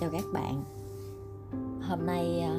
chào 0.00 0.10
các 0.10 0.24
bạn. 0.32 0.64
Hôm 1.88 2.06
nay 2.06 2.40
à, 2.40 2.56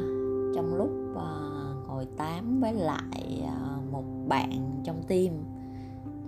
trong 0.56 0.76
lúc 0.76 0.90
à, 1.16 1.40
ngồi 1.88 2.06
tám 2.18 2.60
với 2.60 2.74
lại 2.74 3.44
à, 3.48 3.78
một 3.92 4.04
bạn 4.28 4.82
trong 4.84 5.04
team, 5.08 5.34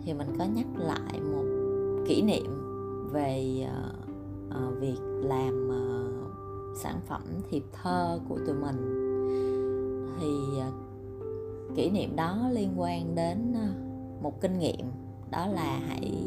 thì 0.01 0.13
mình 0.13 0.27
có 0.39 0.45
nhắc 0.45 0.65
lại 0.75 1.21
một 1.21 1.45
kỷ 2.07 2.21
niệm 2.21 2.45
về 3.11 3.65
việc 4.79 4.99
làm 5.23 5.69
sản 6.75 6.99
phẩm 7.07 7.21
thiệp 7.49 7.63
thơ 7.81 8.19
của 8.29 8.39
tụi 8.47 8.55
mình. 8.55 8.77
Thì 10.19 10.27
kỷ 11.75 11.89
niệm 11.89 12.15
đó 12.15 12.49
liên 12.51 12.73
quan 12.77 13.15
đến 13.15 13.55
một 14.21 14.41
kinh 14.41 14.59
nghiệm, 14.59 14.91
đó 15.31 15.47
là 15.47 15.79
hãy 15.87 16.23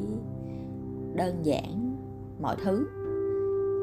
đơn 1.14 1.34
giản 1.42 1.96
mọi 2.40 2.56
thứ 2.64 2.86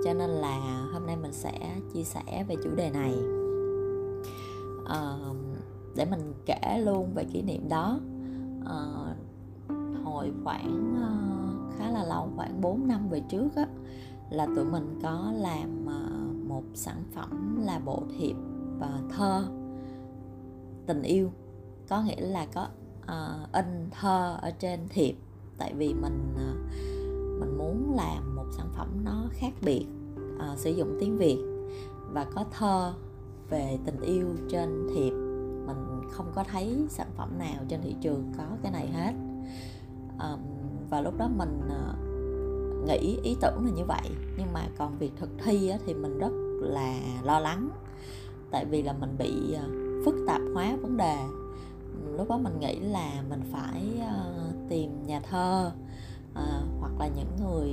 cho 0.04 0.14
nên 0.14 0.30
là 0.30 0.88
hôm 0.94 1.06
nay 1.06 1.16
mình 1.16 1.34
sẽ 1.34 1.80
chia 1.94 2.04
sẻ 2.04 2.46
về 2.48 2.56
chủ 2.64 2.70
đề 2.76 2.90
này. 2.90 3.14
À, 4.86 5.18
để 5.96 6.06
mình 6.06 6.34
kể 6.46 6.82
luôn 6.86 7.14
về 7.14 7.24
kỷ 7.24 7.42
niệm 7.42 7.70
đó. 7.70 8.00
À, 8.66 8.80
hồi 10.04 10.32
khoảng 10.44 10.96
ờ, 11.02 11.12
khá 11.78 11.92
là 11.92 12.04
lâu 12.04 12.30
khoảng 12.36 12.62
4 12.62 12.88
năm 12.88 13.10
về 13.10 13.22
trước 13.30 13.56
á 13.56 13.68
là 14.30 14.48
tụi 14.56 14.66
mình 14.66 15.00
có 15.04 15.34
làm 15.36 15.86
một 16.48 16.64
sản 16.74 17.04
phẩm 17.16 17.62
là 17.66 17.80
bộ 17.80 18.04
thiệp 18.18 18.36
và 18.80 19.00
thơ 19.10 19.46
tình 20.86 21.02
yêu. 21.02 21.32
Có 21.90 22.02
nghĩa 22.02 22.22
là 22.22 22.46
có 22.54 22.68
uh, 23.04 23.52
in 23.52 23.90
thơ 23.92 24.38
ở 24.42 24.52
trên 24.52 24.80
thiệp. 24.90 25.16
Tại 25.58 25.74
vì 25.74 25.94
mình 25.94 26.36
uh, 26.36 26.58
mình 27.40 27.58
muốn 27.58 27.96
làm 27.96 28.36
một 28.36 28.46
sản 28.58 28.68
phẩm 28.78 28.88
nó 29.04 29.26
khác 29.32 29.54
biệt 29.62 29.86
à, 30.40 30.56
sử 30.58 30.72
dụng 30.72 30.98
tiếng 31.00 31.18
việt 31.18 31.44
và 32.12 32.26
có 32.36 32.46
thơ 32.52 32.94
về 33.50 33.78
tình 33.86 34.02
yêu 34.02 34.28
trên 34.50 34.88
thiệp. 34.96 35.12
Mình 35.68 36.02
không 36.12 36.32
có 36.36 36.44
thấy 36.44 36.86
sản 36.90 37.08
phẩm 37.18 37.38
nào 37.40 37.64
trên 37.68 37.82
thị 37.82 37.96
trường 38.02 38.32
có 38.38 38.44
cái 38.64 38.72
này 38.72 38.88
hết. 38.88 39.14
À, 40.18 40.38
và 40.90 41.02
lúc 41.02 41.18
đó 41.18 41.30
mình 41.38 41.62
à, 41.70 41.94
nghĩ 42.88 43.18
ý 43.24 43.36
tưởng 43.42 43.66
là 43.66 43.72
như 43.72 43.86
vậy. 43.86 44.10
Nhưng 44.38 44.54
mà 44.54 44.68
còn 44.78 44.98
việc 44.98 45.12
thực 45.18 45.30
thi 45.44 45.70
á, 45.70 45.78
thì 45.86 45.94
mình 45.94 46.18
rất 46.18 46.32
là 46.62 47.00
lo 47.24 47.40
lắng. 47.40 47.70
Tại 48.52 48.66
vì 48.66 48.84
là 48.84 48.94
mình 48.94 49.16
bị 49.18 49.54
à, 49.54 49.68
phức 50.06 50.16
tạp 50.28 50.42
hóa 50.54 50.78
vấn 50.82 50.98
đề. 50.98 51.18
Lúc 52.18 52.30
đó 52.30 52.38
mình 52.38 52.60
nghĩ 52.60 52.80
là 52.80 53.24
mình 53.30 53.42
phải 53.52 53.84
uh, 53.98 54.56
tìm 54.70 55.04
nhà 55.04 55.20
thơ 55.20 55.72
uh, 56.32 56.80
hoặc 56.80 56.92
là 57.00 57.08
những 57.08 57.36
người 57.42 57.72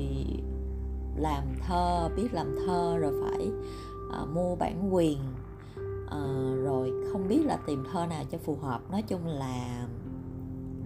làm 1.17 1.45
thơ 1.67 2.09
biết 2.17 2.28
làm 2.33 2.56
thơ 2.67 2.98
rồi 2.98 3.12
phải 3.22 3.50
à, 4.12 4.25
mua 4.34 4.56
bản 4.56 4.95
quyền 4.95 5.19
à, 6.11 6.19
rồi 6.64 6.92
không 7.12 7.28
biết 7.28 7.41
là 7.45 7.59
tìm 7.67 7.84
thơ 7.92 8.06
nào 8.06 8.25
cho 8.31 8.39
phù 8.39 8.56
hợp. 8.62 8.81
Nói 8.91 9.03
chung 9.03 9.27
là 9.27 9.87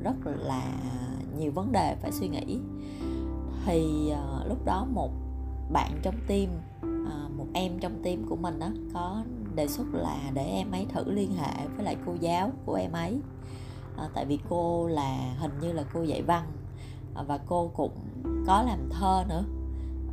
rất 0.03 0.15
là 0.25 0.73
nhiều 1.39 1.53
vấn 1.53 1.73
đề 1.73 1.97
phải 2.03 2.13
suy 2.13 2.29
nghĩ. 2.29 2.61
Thì 3.65 4.11
à, 4.11 4.45
lúc 4.49 4.65
đó 4.65 4.87
một 4.93 5.11
bạn 5.73 5.93
trong 6.03 6.15
team 6.27 6.49
à, 6.83 7.29
một 7.37 7.47
em 7.53 7.79
trong 7.79 8.03
team 8.03 8.25
của 8.29 8.37
mình 8.37 8.59
đó 8.59 8.69
có 8.95 9.23
đề 9.55 9.69
xuất 9.69 9.87
là 9.93 10.31
để 10.35 10.45
em 10.45 10.71
ấy 10.71 10.87
thử 10.95 11.11
liên 11.11 11.35
hệ 11.35 11.67
với 11.77 11.85
lại 11.85 11.97
cô 12.07 12.15
giáo 12.21 12.53
của 12.67 12.75
em 12.75 12.93
ấy. 12.93 13.21
À, 13.97 14.09
tại 14.15 14.27
vì 14.27 14.39
cô 14.49 14.89
là 14.89 15.35
hình 15.39 15.53
như 15.61 15.73
là 15.73 15.85
cô 15.95 16.03
dạy 16.03 16.23
văn 16.23 16.45
à, 17.15 17.23
và 17.23 17.39
cô 17.47 17.71
cũng 17.77 17.93
có 18.47 18.63
làm 18.63 18.89
thơ 18.91 19.25
nữa 19.29 19.45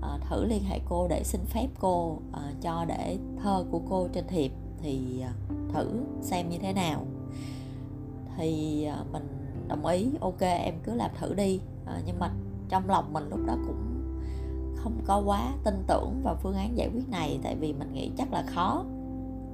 à, 0.01 0.19
thử 0.29 0.45
liên 0.45 0.63
hệ 0.63 0.79
cô 0.89 1.07
để 1.07 1.23
xin 1.23 1.41
phép 1.45 1.67
cô 1.79 2.17
à, 2.33 2.51
cho 2.61 2.85
để 2.85 3.17
thơ 3.43 3.65
của 3.71 3.81
cô 3.89 4.07
trên 4.13 4.27
thiệp. 4.27 4.51
Thì 4.81 5.21
à, 5.21 5.33
thử 5.73 5.89
xem 6.21 6.49
như 6.49 6.57
thế 6.57 6.73
nào. 6.73 7.05
Thì 8.37 8.83
à, 8.83 9.03
mình 9.11 9.27
đồng 9.67 9.85
ý 9.85 10.09
ok 10.21 10.41
em 10.41 10.73
cứ 10.83 10.93
làm 10.93 11.11
thử 11.19 11.33
đi. 11.33 11.59
À, 11.85 12.01
nhưng 12.05 12.19
mà 12.19 12.31
trong 12.69 12.89
lòng 12.89 13.13
mình 13.13 13.29
lúc 13.29 13.39
đó 13.45 13.57
cũng 13.67 14.13
không 14.75 15.01
có 15.05 15.21
quá 15.25 15.53
tin 15.63 15.83
tưởng 15.87 16.21
vào 16.23 16.35
phương 16.43 16.55
án 16.55 16.77
giải 16.77 16.89
quyết 16.93 17.09
này 17.09 17.39
tại 17.43 17.55
vì 17.55 17.73
mình 17.73 17.93
nghĩ 17.93 18.11
chắc 18.17 18.33
là 18.33 18.43
khó. 18.47 18.83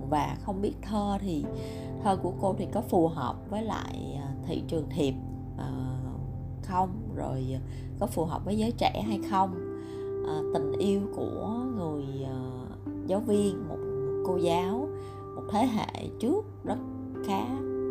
Và 0.09 0.38
không 0.41 0.62
biết 0.62 0.73
thơ 0.81 1.18
thì 1.22 1.45
thơ 2.03 2.16
của 2.16 2.34
cô 2.41 2.56
thì 2.57 2.68
có 2.72 2.81
phù 2.81 3.07
hợp 3.07 3.35
với 3.50 3.63
lại 3.63 4.19
thị 4.47 4.63
trường 4.68 4.89
thiệp 4.89 5.13
không? 6.62 6.89
Rồi 7.16 7.59
có 8.00 8.07
phù 8.07 8.25
hợp 8.25 8.45
với 8.45 8.57
giới 8.57 8.72
trẻ 8.72 9.03
hay 9.07 9.19
không? 9.29 9.72
À, 10.28 10.41
tình 10.53 10.72
yêu 10.72 11.01
của 11.16 11.47
người 11.78 12.03
à, 12.25 12.39
giáo 13.07 13.19
viên 13.19 13.67
một 13.67 13.78
cô 14.25 14.38
giáo 14.38 14.89
một 15.35 15.44
thế 15.51 15.66
hệ 15.66 16.07
trước 16.19 16.45
rất 16.63 16.78
khá 17.25 17.45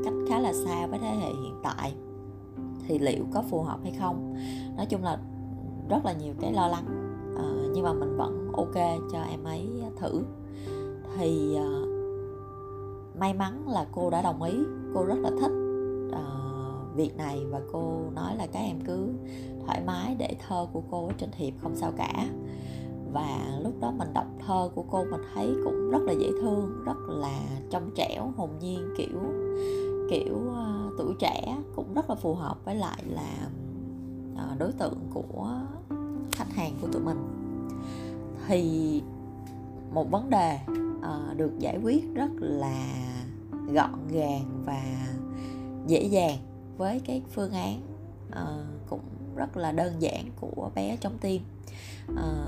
cách 0.04 0.14
khá 0.28 0.40
là 0.40 0.52
xa 0.52 0.86
với 0.86 0.98
thế 0.98 1.08
hệ 1.08 1.28
hiện 1.28 1.54
tại. 1.62 1.94
Thì 2.86 2.98
liệu 2.98 3.24
có 3.32 3.42
phù 3.50 3.62
hợp 3.62 3.78
hay 3.82 3.92
không? 4.00 4.36
Nói 4.76 4.86
chung 4.86 5.04
là 5.04 5.18
rất 5.88 6.04
là 6.04 6.12
nhiều 6.12 6.34
cái 6.40 6.52
lo 6.52 6.68
lắng 6.68 6.86
à, 7.36 7.44
nhưng 7.74 7.84
mà 7.84 7.92
mình 7.92 8.16
vẫn 8.16 8.52
ok 8.52 8.74
cho 9.12 9.22
em 9.30 9.44
ấy 9.44 9.68
thử. 9.96 10.22
Thì 11.16 11.56
à, 11.56 11.70
may 13.18 13.34
mắn 13.34 13.68
là 13.68 13.86
cô 13.92 14.10
đã 14.10 14.22
đồng 14.22 14.42
ý 14.42 14.58
cô 14.94 15.04
rất 15.04 15.18
là 15.18 15.30
thích 15.40 15.52
à, 16.12 16.24
việc 16.94 17.16
này 17.16 17.46
và 17.50 17.60
cô 17.72 18.00
nói 18.14 18.36
là 18.36 18.46
các 18.46 18.60
em 18.60 18.80
cứ 18.86 19.08
thoải 19.66 19.80
mái 19.86 20.14
để 20.18 20.36
thơ 20.48 20.66
của 20.72 20.82
cô 20.90 21.06
ở 21.06 21.12
trên 21.18 21.30
thiệp 21.30 21.54
không 21.62 21.76
sao 21.76 21.92
cả. 21.96 22.28
Và 23.12 23.58
lúc 23.62 23.80
đó 23.80 23.92
mình 23.98 24.08
đọc 24.14 24.26
thơ 24.46 24.70
của 24.74 24.84
cô 24.90 25.04
mình 25.04 25.20
thấy 25.34 25.54
cũng 25.64 25.90
rất 25.90 26.02
là 26.02 26.12
dễ 26.12 26.30
thương 26.40 26.84
rất 26.84 26.96
là 27.08 27.40
trong 27.70 27.90
trẻo 27.96 28.32
hồn 28.36 28.50
nhiên 28.60 28.88
kiểu 28.96 29.20
kiểu 30.10 30.36
uh, 30.48 30.92
tuổi 30.98 31.14
trẻ 31.18 31.56
cũng 31.76 31.94
rất 31.94 32.10
là 32.10 32.16
phù 32.16 32.34
hợp 32.34 32.64
với 32.64 32.74
lại 32.74 33.02
là 33.06 33.48
uh, 34.32 34.58
đối 34.58 34.72
tượng 34.72 34.98
của 35.14 35.60
khách 36.32 36.52
hàng 36.54 36.72
của 36.80 36.88
tụi 36.92 37.02
mình. 37.02 37.18
Thì 38.46 39.02
một 39.94 40.10
vấn 40.10 40.30
đề 40.30 40.58
uh, 40.68 41.36
được 41.36 41.58
giải 41.58 41.78
quyết 41.82 42.14
rất 42.14 42.30
là 42.38 42.86
gọn 43.72 44.08
gàng 44.08 44.62
và 44.64 44.82
dễ 45.86 46.02
dàng 46.02 46.38
với 46.76 47.00
cái 47.00 47.22
phương 47.30 47.52
án 47.52 47.80
uh, 48.28 48.88
cũng 48.90 49.00
rất 49.36 49.56
là 49.56 49.72
đơn 49.72 49.92
giản 49.98 50.26
của 50.40 50.70
bé 50.74 50.96
trong 51.00 51.18
tim. 51.18 51.42
À, 52.16 52.46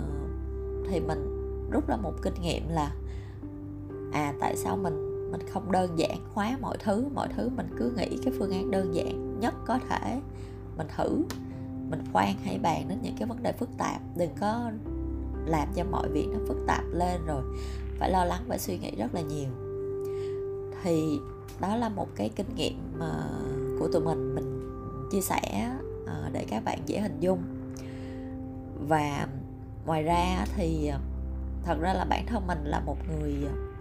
thì 0.91 1.01
mình 1.01 1.31
rút 1.71 1.89
ra 1.89 1.97
một 1.97 2.15
kinh 2.23 2.35
nghiệm 2.43 2.69
là 2.69 2.93
à 4.13 4.35
tại 4.41 4.57
sao 4.57 4.77
mình 4.77 5.31
mình 5.31 5.41
không 5.53 5.73
đơn 5.73 5.99
giản 5.99 6.19
hóa 6.35 6.59
mọi 6.61 6.77
thứ 6.85 7.05
mọi 7.15 7.29
thứ 7.37 7.49
mình 7.49 7.67
cứ 7.79 7.93
nghĩ 7.97 8.19
cái 8.25 8.35
phương 8.39 8.51
án 8.51 8.71
đơn 8.71 8.95
giản 8.95 9.41
nhất 9.41 9.55
có 9.67 9.79
thể 9.89 10.21
mình 10.77 10.87
thử 10.97 11.23
mình 11.91 12.03
khoan 12.13 12.35
hay 12.45 12.59
bàn 12.59 12.89
đến 12.89 12.99
những 13.03 13.15
cái 13.19 13.29
vấn 13.29 13.43
đề 13.43 13.53
phức 13.53 13.69
tạp. 13.79 14.01
Đừng 14.17 14.31
có 14.41 14.71
làm 15.47 15.69
cho 15.75 15.85
mọi 15.85 16.09
việc 16.09 16.29
nó 16.33 16.39
phức 16.49 16.57
tạp 16.67 16.85
lên 16.93 17.27
rồi 17.27 17.43
phải 17.99 18.11
lo 18.11 18.25
lắng 18.25 18.45
phải 18.49 18.59
suy 18.59 18.79
nghĩ 18.79 18.91
rất 18.97 19.15
là 19.15 19.21
nhiều. 19.21 19.49
Thì 20.83 21.19
đó 21.61 21.77
là 21.77 21.89
một 21.89 22.09
cái 22.15 22.31
kinh 22.37 22.55
nghiệm 22.57 22.79
mà 22.99 23.29
của 23.79 23.89
tụi 23.93 24.03
mình 24.03 24.35
mình 24.35 24.61
chia 25.11 25.21
sẻ 25.21 25.71
Ờ, 26.07 26.31
để 26.33 26.45
các 26.49 26.65
bạn 26.65 26.79
dễ 26.87 27.01
hình 27.01 27.21
dung. 27.21 27.43
Và 28.89 29.27
ngoài 29.87 30.03
ra 30.03 30.45
thì 30.57 30.87
ờ, 30.87 30.99
thật 31.65 31.79
ra 31.81 31.95
là 31.95 32.05
bản 32.05 32.27
thân 32.27 32.47
mình 32.47 32.65
là 32.65 32.81
một 32.81 32.97
người 33.09 33.35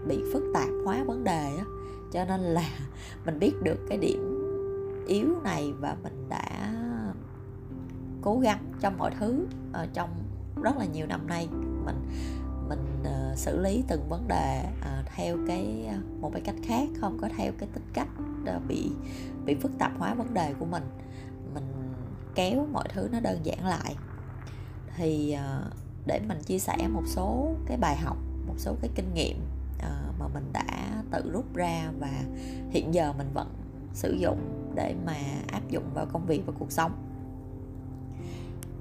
bị 0.07 0.23
phức 0.33 0.43
tạp 0.53 0.69
hóa 0.85 1.03
vấn 1.03 1.23
đề 1.23 1.55
á 1.57 1.65
cho 2.13 2.25
nên 2.25 2.39
là 2.39 2.69
mình 3.25 3.39
biết 3.39 3.53
được 3.63 3.77
cái 3.89 3.97
điểm 3.97 4.39
yếu 5.07 5.27
này 5.43 5.73
và 5.79 5.95
mình 6.03 6.29
đã 6.29 6.73
cố 8.21 8.39
gắng 8.39 8.59
trong 8.79 8.97
mọi 8.97 9.11
thứ 9.19 9.45
uh, 9.69 9.93
trong 9.93 10.09
rất 10.63 10.77
là 10.77 10.85
nhiều 10.85 11.05
năm 11.05 11.27
nay 11.27 11.47
mình 11.85 11.95
mình 12.69 12.85
uh, 13.01 13.37
xử 13.37 13.61
lý 13.61 13.83
từng 13.87 14.09
vấn 14.09 14.27
đề 14.27 14.63
uh, 14.79 15.05
theo 15.15 15.37
cái 15.47 15.89
uh, 15.89 16.21
một 16.21 16.29
cái 16.33 16.41
cách 16.41 16.55
khác 16.63 16.89
không 17.01 17.17
có 17.21 17.29
theo 17.37 17.51
cái 17.57 17.69
tính 17.73 17.87
cách 17.93 18.07
uh, 18.55 18.67
bị 18.67 18.91
bị 19.45 19.55
phức 19.55 19.71
tạp 19.79 19.91
hóa 19.97 20.13
vấn 20.13 20.33
đề 20.33 20.53
của 20.59 20.65
mình. 20.65 20.83
Mình 21.53 21.63
kéo 22.35 22.67
mọi 22.71 22.87
thứ 22.89 23.09
nó 23.11 23.19
đơn 23.19 23.39
giản 23.43 23.65
lại. 23.65 23.95
Thì 24.97 25.31
ờ, 25.31 25.71
để 26.05 26.19
mình 26.27 26.41
chia 26.45 26.59
sẻ 26.59 26.77
một 26.93 27.03
số 27.05 27.55
cái 27.67 27.77
bài 27.77 27.97
học 27.97 28.17
một 28.47 28.55
số 28.57 28.75
cái 28.81 28.89
kinh 28.95 29.13
nghiệm 29.13 29.37
ờ, 29.79 29.95
mà 30.19 30.27
mình 30.33 30.49
đã 30.53 30.63
tự 31.11 31.31
rút 31.31 31.55
ra 31.55 31.91
và 31.99 32.23
hiện 32.69 32.93
giờ 32.93 33.13
mình 33.17 33.27
vẫn 33.33 33.47
sử 33.93 34.13
dụng 34.13 34.71
để 34.75 34.95
mà 35.05 35.17
áp 35.47 35.69
dụng 35.69 35.83
vào 35.93 36.05
công 36.13 36.25
việc 36.25 36.41
và 36.45 36.53
cuộc 36.59 36.71
sống. 36.71 36.91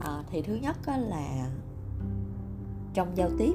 À, 0.00 0.22
thì 0.30 0.42
thứ 0.42 0.54
nhất 0.54 0.76
là 0.86 1.48
trong 2.94 3.16
giao 3.16 3.30
tiếp 3.38 3.52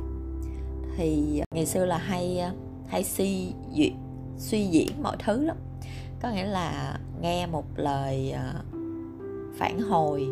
thì 0.97 1.41
ngày 1.55 1.65
xưa 1.65 1.85
là 1.85 1.97
hay 1.97 2.41
hay 2.88 3.03
suy 3.03 3.53
diễn 3.73 3.97
suy 4.38 4.65
diễn 4.65 5.03
mọi 5.03 5.17
thứ 5.19 5.45
lắm. 5.45 5.57
Có 6.21 6.31
nghĩa 6.31 6.45
là 6.45 6.99
nghe 7.21 7.47
một 7.47 7.65
lời 7.75 8.33
phản 9.57 9.80
hồi 9.80 10.30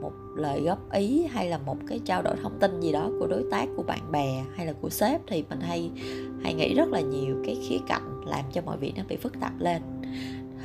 một 0.00 0.12
lời 0.34 0.60
góp 0.60 0.92
ý 0.92 1.26
hay 1.26 1.48
là 1.48 1.58
một 1.58 1.76
cái 1.86 2.00
trao 2.04 2.22
đổi 2.22 2.34
thông 2.42 2.58
tin 2.58 2.80
gì 2.80 2.92
đó 2.92 3.10
của 3.18 3.26
đối 3.26 3.44
tác 3.50 3.66
của 3.76 3.82
bạn 3.82 4.12
bè 4.12 4.44
hay 4.54 4.66
là 4.66 4.72
của 4.80 4.90
sếp 4.90 5.20
thì 5.26 5.44
mình 5.48 5.60
hay 5.60 5.90
hay 6.42 6.54
nghĩ 6.54 6.74
rất 6.74 6.88
là 6.88 7.00
nhiều 7.00 7.36
cái 7.44 7.58
khía 7.68 7.78
cạnh 7.88 8.20
làm 8.26 8.44
cho 8.52 8.62
mọi 8.62 8.76
việc 8.76 8.92
nó 8.96 9.02
bị 9.08 9.16
phức 9.16 9.40
tạp 9.40 9.52
lên. 9.58 9.82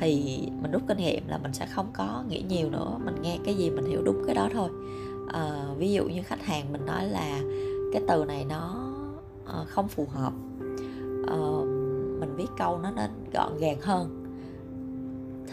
Thì 0.00 0.42
mình 0.62 0.70
rút 0.70 0.82
kinh 0.88 0.98
nghiệm 0.98 1.28
là 1.28 1.38
mình 1.38 1.52
sẽ 1.52 1.66
không 1.66 1.86
có 1.92 2.24
nghĩ 2.28 2.42
nhiều 2.48 2.70
nữa 2.70 2.98
mình 3.04 3.14
nghe 3.22 3.38
cái 3.44 3.54
gì 3.54 3.70
mình 3.70 3.84
hiểu 3.84 4.02
đúng 4.02 4.22
cái 4.26 4.34
đó 4.34 4.48
thôi. 4.52 4.68
À, 5.32 5.64
ví 5.78 5.92
dụ 5.92 6.04
như 6.04 6.22
khách 6.22 6.42
hàng 6.42 6.72
mình 6.72 6.86
nói 6.86 7.06
là 7.06 7.40
cái 7.92 8.02
từ 8.08 8.24
này 8.24 8.44
nó 8.44 8.92
ờ, 9.44 9.64
không 9.68 9.88
phù 9.88 10.06
hợp 10.10 10.32
à, 11.26 11.36
mình 12.20 12.34
viết 12.36 12.48
câu 12.58 12.78
nó 12.78 12.90
nên 12.90 13.10
gọn 13.32 13.58
gàng 13.58 13.80
hơn 13.80 14.22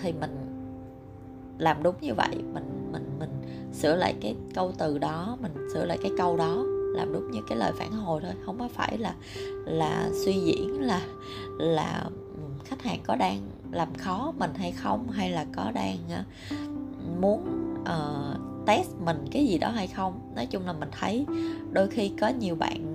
thì 0.01 0.13
mình 0.13 0.38
làm 1.59 1.83
đúng 1.83 1.95
như 2.01 2.13
vậy 2.13 2.35
mình 2.53 2.89
mình 2.91 3.19
mình 3.19 3.29
sửa 3.73 3.95
lại 3.95 4.15
cái 4.21 4.35
câu 4.55 4.73
từ 4.77 4.97
đó 4.97 5.37
mình 5.41 5.69
sửa 5.73 5.85
lại 5.85 5.97
cái 6.01 6.11
câu 6.17 6.37
đó 6.37 6.63
làm 6.95 7.13
đúng 7.13 7.31
như 7.31 7.39
cái 7.47 7.57
lời 7.57 7.71
phản 7.75 7.91
hồi 7.91 8.21
thôi. 8.23 8.33
Không 8.45 8.59
có 8.59 8.67
phải 8.67 8.97
là 8.97 9.15
là 9.65 10.09
suy 10.25 10.33
diễn 10.33 10.81
là 10.81 11.01
là 11.59 12.09
khách 12.65 12.81
hàng 12.81 12.99
có 13.03 13.15
đang 13.15 13.41
làm 13.71 13.95
khó 13.95 14.33
mình 14.37 14.51
hay 14.55 14.71
không 14.71 15.09
hay 15.09 15.31
là 15.31 15.45
có 15.55 15.71
đang 15.73 15.97
ờ, 16.09 16.23
muốn 17.21 17.43
uh, 17.81 18.65
test 18.67 18.89
mình 19.05 19.25
cái 19.31 19.45
gì 19.47 19.57
đó 19.57 19.69
hay 19.69 19.87
không. 19.87 20.19
Nói 20.35 20.45
chung 20.45 20.65
là 20.65 20.73
mình 20.73 20.89
thấy 20.99 21.25
đôi 21.71 21.87
khi 21.87 22.11
có 22.19 22.27
nhiều 22.27 22.55
bạn 22.55 22.85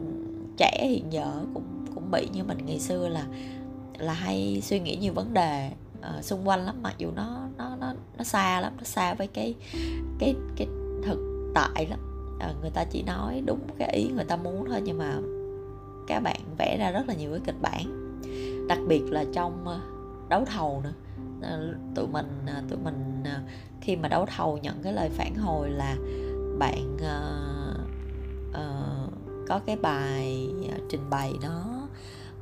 trẻ 0.57 0.87
hiện 0.89 1.13
giờ 1.13 1.33
cũng 1.55 1.65
cũng 1.95 2.11
bị 2.11 2.29
như 2.33 2.45
mình 2.45 2.59
ngày 2.67 2.81
xưa 2.81 3.09
là 3.09 3.27
là 3.99 4.13
hay 4.13 4.61
suy 4.65 4.81
nghĩ 4.81 4.97
nhiều 4.97 5.13
vấn 5.13 5.35
đề 5.35 5.71
uh, 5.99 6.25
xung 6.25 6.49
quanh 6.49 6.67
lắm 6.67 6.83
mặc 6.83 6.95
dù 6.99 7.11
nó 7.17 7.39
nó 7.59 7.74
nó 8.25 8.29
xa 8.29 8.61
lắm 8.61 8.73
nó 8.77 8.85
xa 8.85 9.15
với 9.15 9.27
cái 9.27 9.55
cái 10.19 10.35
cái 10.57 10.69
thực 11.03 11.51
tại 11.55 11.87
lắm. 11.87 11.99
À, 12.41 12.55
người 12.61 12.71
ta 12.71 12.85
chỉ 12.85 13.03
nói 13.03 13.43
đúng 13.47 13.61
cái 13.79 13.89
ý 13.93 14.09
người 14.15 14.25
ta 14.25 14.37
muốn 14.37 14.65
thôi 14.71 14.81
nhưng 14.85 14.99
mà 14.99 15.19
các 16.07 16.21
bạn 16.21 16.41
vẽ 16.59 16.77
ra 16.79 16.91
rất 16.91 17.09
là 17.09 17.15
nhiều 17.15 17.31
cái 17.31 17.41
kịch 17.45 17.61
bản. 17.63 18.15
Đặc 18.69 18.79
biệt 18.89 19.03
là 19.11 19.25
trong 19.33 19.67
ờ, 19.67 19.81
đấu 20.29 20.45
thầu 20.45 20.81
nữa. 20.85 20.93
Ờ, 21.43 21.75
tụi 21.95 22.07
mình 22.07 22.47
tụi 22.71 22.79
mình 22.79 23.23
khi 23.81 23.97
mà 23.97 24.09
đấu 24.09 24.27
thầu 24.37 24.59
nhận 24.59 24.83
cái 24.83 24.93
lời 24.93 25.09
phản 25.09 25.35
hồi 25.35 25.71
là 25.71 25.97
bạn 26.59 26.97
uh, 26.97 27.81
uh, 28.51 29.13
có 29.49 29.61
cái 29.67 29.77
bài 29.77 30.49
trình 30.89 31.11
bày 31.11 31.33
nó 31.43 31.65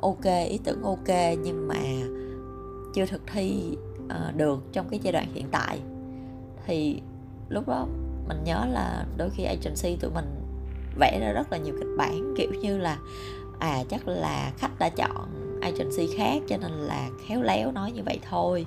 ok 0.00 0.24
ý 0.48 0.58
tưởng 0.64 0.82
ok 0.82 1.36
nhưng 1.42 1.68
mà 1.68 1.80
chưa 2.94 3.06
thực 3.06 3.22
thi 3.26 3.76
uh, 4.04 4.36
được 4.36 4.72
trong 4.72 4.88
cái 4.88 5.00
giai 5.02 5.12
đoạn 5.12 5.26
hiện 5.34 5.46
tại. 5.50 5.80
Thì 6.66 7.00
lúc 7.48 7.68
đó 7.68 7.86
mình 8.28 8.44
nhớ 8.44 8.66
là 8.70 9.06
đôi 9.16 9.30
khi 9.30 9.44
agency 9.44 9.96
tụi 9.96 10.10
mình 10.10 10.24
vẽ 10.98 11.20
ra 11.20 11.32
rất 11.32 11.52
là 11.52 11.58
nhiều 11.58 11.74
kịch 11.78 11.90
bản 11.98 12.34
kiểu 12.36 12.50
như 12.62 12.78
là 12.78 12.98
à 13.58 13.84
chắc 13.88 14.08
là 14.08 14.52
khách 14.58 14.78
đã 14.78 14.88
chọn 14.88 15.58
agency 15.62 16.16
khác 16.16 16.42
cho 16.48 16.56
nên 16.56 16.70
là 16.70 17.10
khéo 17.26 17.42
léo 17.42 17.72
nói 17.72 17.92
như 17.92 18.02
vậy 18.04 18.18
thôi. 18.30 18.66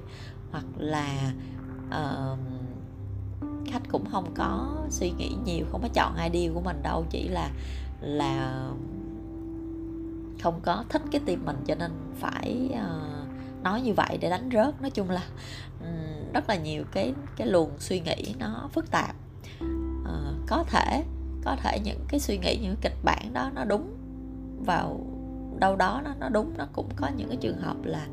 Hoặc 0.52 0.66
là 0.78 1.34
uh, 1.88 2.40
khách 3.72 3.81
cũng 3.92 4.06
không 4.12 4.34
có 4.36 4.76
suy 4.90 5.12
nghĩ 5.12 5.36
nhiều 5.46 5.66
không 5.72 5.81
có 5.81 5.88
chọn 5.94 6.31
ID 6.31 6.54
của 6.54 6.62
mình 6.62 6.84
đâu 6.84 7.06
chỉ 7.10 7.28
là 7.28 7.52
là 8.02 8.68
không 10.42 10.60
có 10.64 10.84
thích 10.90 11.02
cái 11.12 11.22
tim 11.26 11.46
mình 11.46 11.58
cho 11.66 11.76
nên 11.76 11.92
phải 12.20 12.70
uh, 12.72 13.15
nói 13.66 13.82
như 13.82 13.94
vậy 13.94 14.18
để 14.22 14.30
đánh 14.30 14.50
rớt. 14.54 14.82
Nói 14.82 14.92
chung 14.92 15.10
là 15.10 15.24
um, 15.82 16.34
rất 16.34 16.50
là 16.50 16.56
nhiều 16.56 16.84
cái 16.92 17.14
cái 17.38 17.48
luồng 17.48 17.70
suy 17.80 18.00
nghĩ 18.00 18.36
nó 18.40 18.70
phức 18.74 18.92
tạp. 18.92 19.16
Uh, 20.02 20.48
có 20.48 20.64
thể 20.64 21.04
có 21.44 21.56
thể 21.56 21.80
những 21.84 22.00
cái 22.08 22.20
suy 22.20 22.38
nghĩ 22.38 22.58
những 22.62 22.76
kịch 22.82 22.98
bản 23.04 23.34
đó 23.34 23.52
nó 23.56 23.64
đúng 23.64 23.96
vào 24.66 25.00
đâu 25.60 25.76
đó 25.76 26.02
nó 26.06 26.12
nó 26.20 26.30
đúng. 26.30 26.54
Nó 26.58 26.68
cũng 26.74 26.90
có 26.96 27.10
những 27.18 27.28
cái 27.28 27.38
trường 27.38 27.58
hợp 27.58 27.76
là 27.84 28.08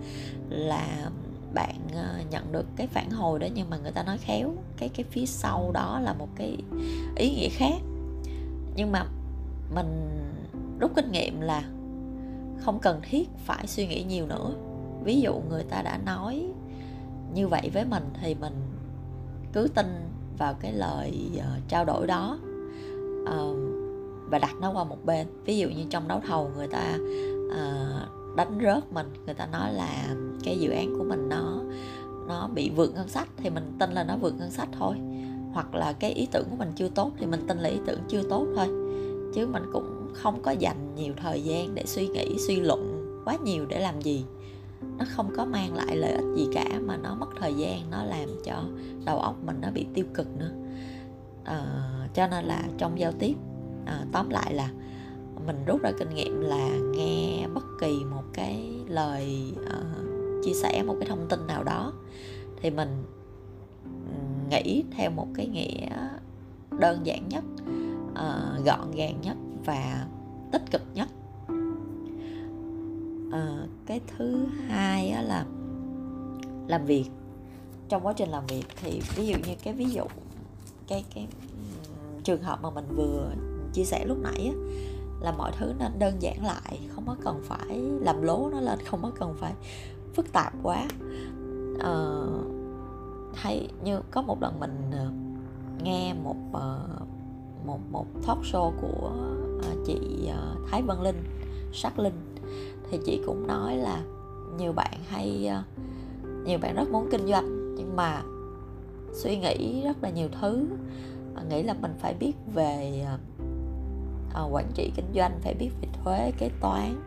là 0.49 1.11
bạn 1.55 1.77
ờ, 1.95 2.21
nhận 2.31 2.53
được 2.53 2.67
cái 2.77 2.87
phản 2.87 3.11
hồi 3.11 3.39
đó 3.39 3.47
nhưng 3.55 3.71
mà 3.71 3.77
người 3.77 3.93
ta 3.93 4.03
nói 4.03 4.19
khéo 4.19 4.55
cái 4.77 4.89
cái 4.89 5.05
phía 5.11 5.27
sau 5.27 5.71
đó 5.75 6.01
là 6.01 6.13
một 6.13 6.29
cái 6.37 6.57
ý 7.17 7.31
nghĩa 7.35 7.49
khác. 7.49 7.75
Nhưng 8.77 8.93
mà 8.93 9.05
mình 9.75 10.11
rút 10.81 10.93
kinh 10.97 11.13
nghiệm 11.13 11.41
là 11.41 11.63
không 12.61 12.79
cần 12.83 13.01
thiết 13.03 13.29
phải 13.45 13.67
suy 13.67 13.87
nghĩ 13.87 14.03
nhiều 14.03 14.27
nữa 14.27 14.55
ví 15.05 15.21
dụ 15.21 15.41
người 15.49 15.65
ta 15.65 15.83
đã 15.83 15.99
nói 16.07 16.47
như 17.35 17.49
vậy 17.49 17.71
với 17.75 17.85
mình 17.85 18.03
thì 18.21 18.35
mình 18.35 18.55
cứ 19.53 19.69
tin 19.75 19.87
vào 20.39 20.55
cái 20.61 20.73
lời 20.73 21.31
uh, 21.37 21.69
trao 21.69 21.85
đổi 21.85 22.07
đó 22.07 22.39
uh, 23.23 23.57
và 24.31 24.39
đặt 24.39 24.55
nó 24.61 24.73
qua 24.73 24.85
một 24.85 25.05
bên. 25.05 25.27
Ví 25.45 25.59
dụ 25.59 25.69
như 25.69 25.85
trong 25.91 26.09
đấu 26.09 26.21
thầu 26.27 26.51
người 26.57 26.69
ta 26.69 26.97
uh, 27.47 28.37
đánh 28.37 28.59
rớt 28.63 28.93
mình 28.93 29.07
người 29.27 29.35
ta 29.35 29.47
nói 29.47 29.75
là 29.75 30.15
cái 30.45 30.59
dự 30.59 30.71
án 30.71 30.99
của 30.99 31.05
mình 31.05 31.29
nó 31.29 31.61
nó 32.29 32.49
bị 32.55 32.71
vượt 32.71 32.95
ngân 32.95 33.09
sách 33.09 33.29
thì 33.37 33.51
mình 33.51 33.77
tin 33.79 33.91
là 33.91 34.05
nó 34.05 34.17
vượt 34.17 34.35
ngân 34.39 34.51
sách 34.51 34.69
thôi. 34.79 34.97
Hoặc 35.53 35.75
là 35.75 35.93
cái 35.93 36.13
ý 36.13 36.29
tưởng 36.33 36.45
của 36.51 36.57
mình 36.57 36.73
chưa 36.77 36.89
tốt 36.89 37.13
thì 37.19 37.27
mình 37.27 37.47
tin 37.49 37.59
là 37.59 37.69
ý 37.69 37.79
tưởng 37.87 38.01
chưa 38.09 38.23
tốt 38.23 38.47
thôi. 38.57 38.67
Chứ 39.35 39.47
mình 39.47 39.63
cũng 39.73 40.11
không 40.15 40.43
có 40.43 40.51
dành 40.51 40.95
nhiều 40.97 41.15
thời 41.17 41.43
gian 41.43 41.75
để 41.75 41.83
suy 41.87 42.09
nghĩ 42.09 42.39
suy 42.39 42.61
luận 42.61 43.03
quá 43.25 43.37
nhiều 43.45 43.67
để 43.67 43.81
làm 43.81 44.01
gì 44.03 44.25
nó 44.99 45.05
không 45.09 45.31
có 45.37 45.45
mang 45.45 45.75
lại 45.75 45.97
lợi 45.97 46.13
ích 46.13 46.25
gì 46.37 46.49
cả 46.53 46.65
mà 46.81 46.97
nó 46.97 47.15
mất 47.15 47.29
thời 47.41 47.55
gian 47.55 47.91
nó 47.91 48.05
làm 48.05 48.29
cho 48.45 48.65
đầu 49.05 49.19
óc 49.19 49.37
mình 49.45 49.59
nó 49.63 49.71
bị 49.71 49.87
tiêu 49.95 50.05
cực 50.15 50.37
nữa. 50.37 50.51
À, 51.45 51.83
cho 52.15 52.29
nên 52.29 52.45
là 52.45 52.63
trong 52.79 52.99
giao 52.99 53.13
tiếp 53.13 53.35
à, 53.87 54.05
tóm 54.13 54.31
lại 54.31 54.55
là 54.55 54.71
mình 55.47 55.65
rút 55.67 55.83
ra 55.83 55.93
kinh 55.99 56.15
nghiệm 56.15 56.41
là 56.41 56.69
nghe 56.95 57.47
bất 57.55 57.65
kỳ 57.81 58.05
một 58.05 58.23
cái 58.33 58.71
lời 58.87 59.55
uh, 59.63 60.45
chia 60.45 60.53
sẻ 60.55 60.83
một 60.83 60.97
cái 61.01 61.09
thông 61.09 61.29
tin 61.29 61.47
nào 61.47 61.65
đó 61.65 61.93
thì 62.63 62.71
mình 62.71 63.05
nghĩ 64.51 64.85
theo 64.91 65.11
một 65.11 65.27
cái 65.35 65.47
nghĩa 65.47 65.89
đơn 66.79 67.07
giản 67.07 67.29
nhất 67.29 67.45
uh, 68.11 68.65
gọn 68.65 68.91
gàng 68.95 69.21
nhất 69.21 69.37
và 69.65 70.07
tích 70.53 70.63
cực 70.71 70.83
nhất 70.95 71.09
uh, 73.33 73.69
cái 73.87 74.01
thứ 74.07 74.47
hai 74.69 75.11
á 75.11 75.23
là 75.23 75.45
làm 76.67 76.85
việc. 76.85 77.11
Trong 77.89 78.07
quá 78.07 78.13
trình 78.13 78.29
làm 78.29 78.47
việc 78.47 78.65
thì 78.83 79.01
ví 79.17 79.27
dụ 79.27 79.35
như 79.35 79.55
cái 79.63 79.75
ví 79.75 79.91
dụ 79.91 80.05
cái 80.89 81.05
cái 81.15 81.29
trường 82.25 82.43
hợp 82.43 82.63
mà 82.63 82.71
mình 82.71 82.85
vừa 82.97 83.31
chia 83.73 83.85
sẻ 83.85 84.05
lúc 84.05 84.19
nãy 84.23 84.47
á, 84.47 84.55
là 85.21 85.33
mọi 85.33 85.53
thứ 85.59 85.73
nên 85.79 85.99
đơn 85.99 86.23
giản 86.23 86.45
lại 86.45 86.81
không 86.95 87.05
có 87.07 87.17
cần 87.25 87.41
phải 87.45 87.77
làm 88.01 88.23
lố 88.23 88.49
nó 88.53 88.61
lên 88.61 88.79
không 88.87 89.03
có 89.03 89.11
cần 89.19 89.35
phải 89.39 89.53
phức 90.15 90.33
tạp 90.33 90.53
quá. 90.63 90.89
Uh, 91.75 92.47
hay 93.35 93.69
như 93.85 94.01
có 94.11 94.23
một 94.23 94.43
lần 94.43 94.61
mình 94.61 94.91
ờ, 94.93 95.11
nghe 95.85 96.15
một 96.15 96.37
uh, 96.51 97.09
một 97.67 97.79
một 97.91 98.07
talk 98.27 98.39
show 98.43 98.73
của 98.81 99.13
uh, 99.59 99.87
chị 99.87 100.29
uh, 100.29 100.71
Thái 100.71 100.83
Vân 100.83 101.03
Linh 101.03 101.25
Sắc 101.73 101.99
Linh 101.99 102.32
thì 102.93 102.99
chị 103.05 103.21
cũng 103.27 103.47
nói 103.47 103.77
là 103.77 104.03
nhiều 104.59 104.73
bạn 104.73 104.99
hay 105.09 105.47
ờ, 105.47 105.63
nhiều 106.45 106.59
bạn 106.59 106.75
rất 106.75 106.91
muốn 106.91 107.09
kinh 107.11 107.27
doanh 107.27 107.75
nhưng 107.77 107.97
mà 107.97 108.23
suy 109.13 109.37
nghĩ 109.37 109.83
rất 109.85 110.03
là 110.03 110.11
nhiều 110.11 110.29
thứ. 110.41 110.67
Ờ, 111.35 111.43
nghĩ 111.51 111.63
là 111.63 111.75
mình 111.75 111.95
phải 111.99 112.15
biết 112.15 112.33
về 112.55 113.05
ờ, 114.35 114.49
quản 114.53 114.67
trị 114.75 114.93
kinh 114.97 115.13
doanh 115.15 115.39
phải 115.41 115.55
biết 115.55 115.71
về 115.83 115.89
thuế 115.93 116.33
kế 116.39 116.51
toán 116.61 117.03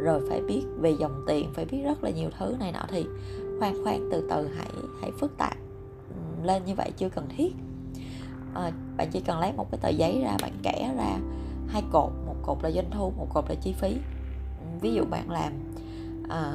rồi 0.00 0.20
phải 0.28 0.40
biết 0.40 0.62
về 0.78 0.90
dòng 0.90 1.24
tiền 1.26 1.50
phải 1.54 1.64
biết 1.64 1.82
rất 1.84 2.04
là 2.04 2.10
nhiều 2.10 2.30
thứ 2.38 2.56
này 2.60 2.72
nọ. 2.72 2.82
Thì 2.88 3.04
khoan 3.58 3.84
khoan 3.84 4.08
từ 4.12 4.26
từ 4.30 4.48
hãy 4.56 4.70
hãy 5.00 5.10
phức 5.20 5.36
tạp 5.38 5.56
lên 6.42 6.64
như 6.64 6.74
vậy 6.74 6.90
chưa 6.96 7.08
cần 7.08 7.26
thiết. 7.36 7.52
À, 8.54 8.72
bạn 8.96 9.08
chỉ 9.12 9.20
cần 9.20 9.40
lấy 9.40 9.52
một 9.52 9.70
cái 9.70 9.78
tờ 9.82 9.88
giấy 9.88 10.20
ra 10.24 10.36
bạn 10.42 10.52
kẻ 10.62 10.94
ra 10.96 11.18
hai 11.68 11.82
cột 11.92 12.10
một 12.26 12.36
cột 12.42 12.58
là 12.62 12.70
doanh 12.70 12.90
thu 12.90 13.12
một 13.16 13.26
cột 13.34 13.44
là 13.48 13.54
chi 13.54 13.72
phí 13.72 13.96
ví 14.80 14.94
dụ 14.94 15.04
bạn 15.04 15.30
làm 15.30 15.52
à, 16.28 16.52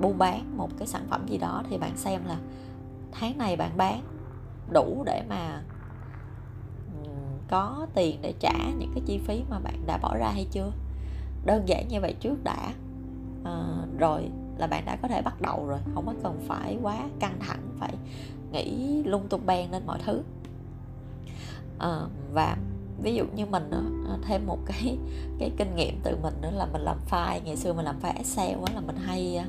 buôn 0.00 0.18
bán 0.18 0.56
một 0.56 0.70
cái 0.78 0.86
sản 0.86 1.06
phẩm 1.10 1.26
gì 1.28 1.38
đó 1.38 1.62
thì 1.70 1.78
bạn 1.78 1.96
xem 1.96 2.24
là 2.26 2.38
tháng 3.12 3.38
này 3.38 3.56
bạn 3.56 3.76
bán 3.76 4.02
đủ 4.72 5.02
để 5.06 5.22
mà 5.28 5.62
có 7.48 7.86
tiền 7.94 8.18
để 8.22 8.34
trả 8.40 8.52
những 8.78 8.90
cái 8.94 9.02
chi 9.06 9.18
phí 9.18 9.42
mà 9.50 9.58
bạn 9.58 9.86
đã 9.86 9.98
bỏ 10.02 10.16
ra 10.16 10.30
hay 10.30 10.46
chưa? 10.50 10.72
Đơn 11.44 11.68
giản 11.68 11.88
như 11.88 12.00
vậy 12.00 12.14
trước 12.20 12.44
đã. 12.44 12.72
À, 13.44 13.86
rồi 13.98 14.30
là 14.58 14.66
bạn 14.66 14.84
đã 14.84 14.96
có 14.96 15.08
thể 15.08 15.22
bắt 15.22 15.40
đầu 15.40 15.66
rồi 15.66 15.78
không 15.94 16.06
có 16.06 16.14
cần 16.22 16.40
phải 16.46 16.78
quá 16.82 17.08
căng 17.20 17.36
thẳng 17.40 17.60
phải 17.78 17.94
nghĩ 18.52 19.02
lung 19.02 19.28
tung 19.28 19.46
beng 19.46 19.72
lên 19.72 19.82
mọi 19.86 19.98
thứ. 20.04 20.22
À, 21.78 22.00
và 22.32 22.56
ví 23.04 23.14
dụ 23.14 23.24
như 23.36 23.46
mình 23.46 23.70
à, 23.70 24.16
thêm 24.22 24.46
một 24.46 24.58
cái 24.66 24.98
cái 25.38 25.50
kinh 25.56 25.76
nghiệm 25.76 26.00
từ 26.02 26.16
mình 26.22 26.34
nữa 26.42 26.50
là 26.56 26.66
mình 26.72 26.82
làm 26.82 26.96
file. 27.10 27.40
Ngày 27.44 27.56
xưa 27.56 27.72
mình 27.72 27.84
làm 27.84 27.96
file 28.02 28.16
excel 28.16 28.56
quá 28.60 28.68
là 28.74 28.80
mình 28.80 28.96
hay 28.96 29.36
à, 29.36 29.46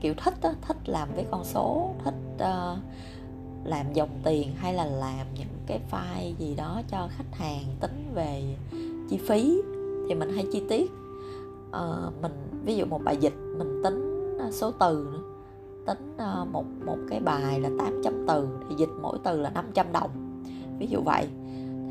kiểu 0.00 0.14
thích 0.14 0.34
đó, 0.42 0.52
thích 0.62 0.76
làm 0.86 1.08
với 1.14 1.24
con 1.30 1.44
số 1.44 1.94
thích 2.04 2.14
uh, 2.34 2.78
làm 3.64 3.92
dòng 3.92 4.08
tiền 4.24 4.48
hay 4.56 4.74
là 4.74 4.84
làm 4.84 5.26
những 5.38 5.48
cái 5.66 5.80
file 5.90 6.34
gì 6.38 6.54
đó 6.54 6.82
cho 6.90 7.08
khách 7.16 7.38
hàng 7.38 7.62
tính 7.80 8.10
về 8.14 8.56
chi 9.10 9.18
phí 9.28 9.62
thì 10.08 10.14
mình 10.14 10.32
hay 10.34 10.46
chi 10.52 10.62
tiết. 10.68 10.90
Uh, 11.68 12.22
mình 12.22 12.32
ví 12.64 12.76
dụ 12.76 12.84
một 12.84 13.00
bài 13.04 13.16
dịch 13.20 13.34
mình 13.58 13.82
tính 13.84 14.26
số 14.52 14.70
từ 14.70 15.08
nữa 15.12 15.20
tính 15.86 16.16
uh, 16.16 16.48
một 16.48 16.64
một 16.86 16.98
cái 17.10 17.20
bài 17.20 17.60
là 17.60 17.70
800 17.78 18.24
từ 18.28 18.48
thì 18.68 18.74
dịch 18.78 18.90
mỗi 19.02 19.18
từ 19.24 19.40
là 19.40 19.50
500 19.50 19.92
đồng 19.92 20.10
ví 20.78 20.86
dụ 20.86 21.00
vậy 21.00 21.28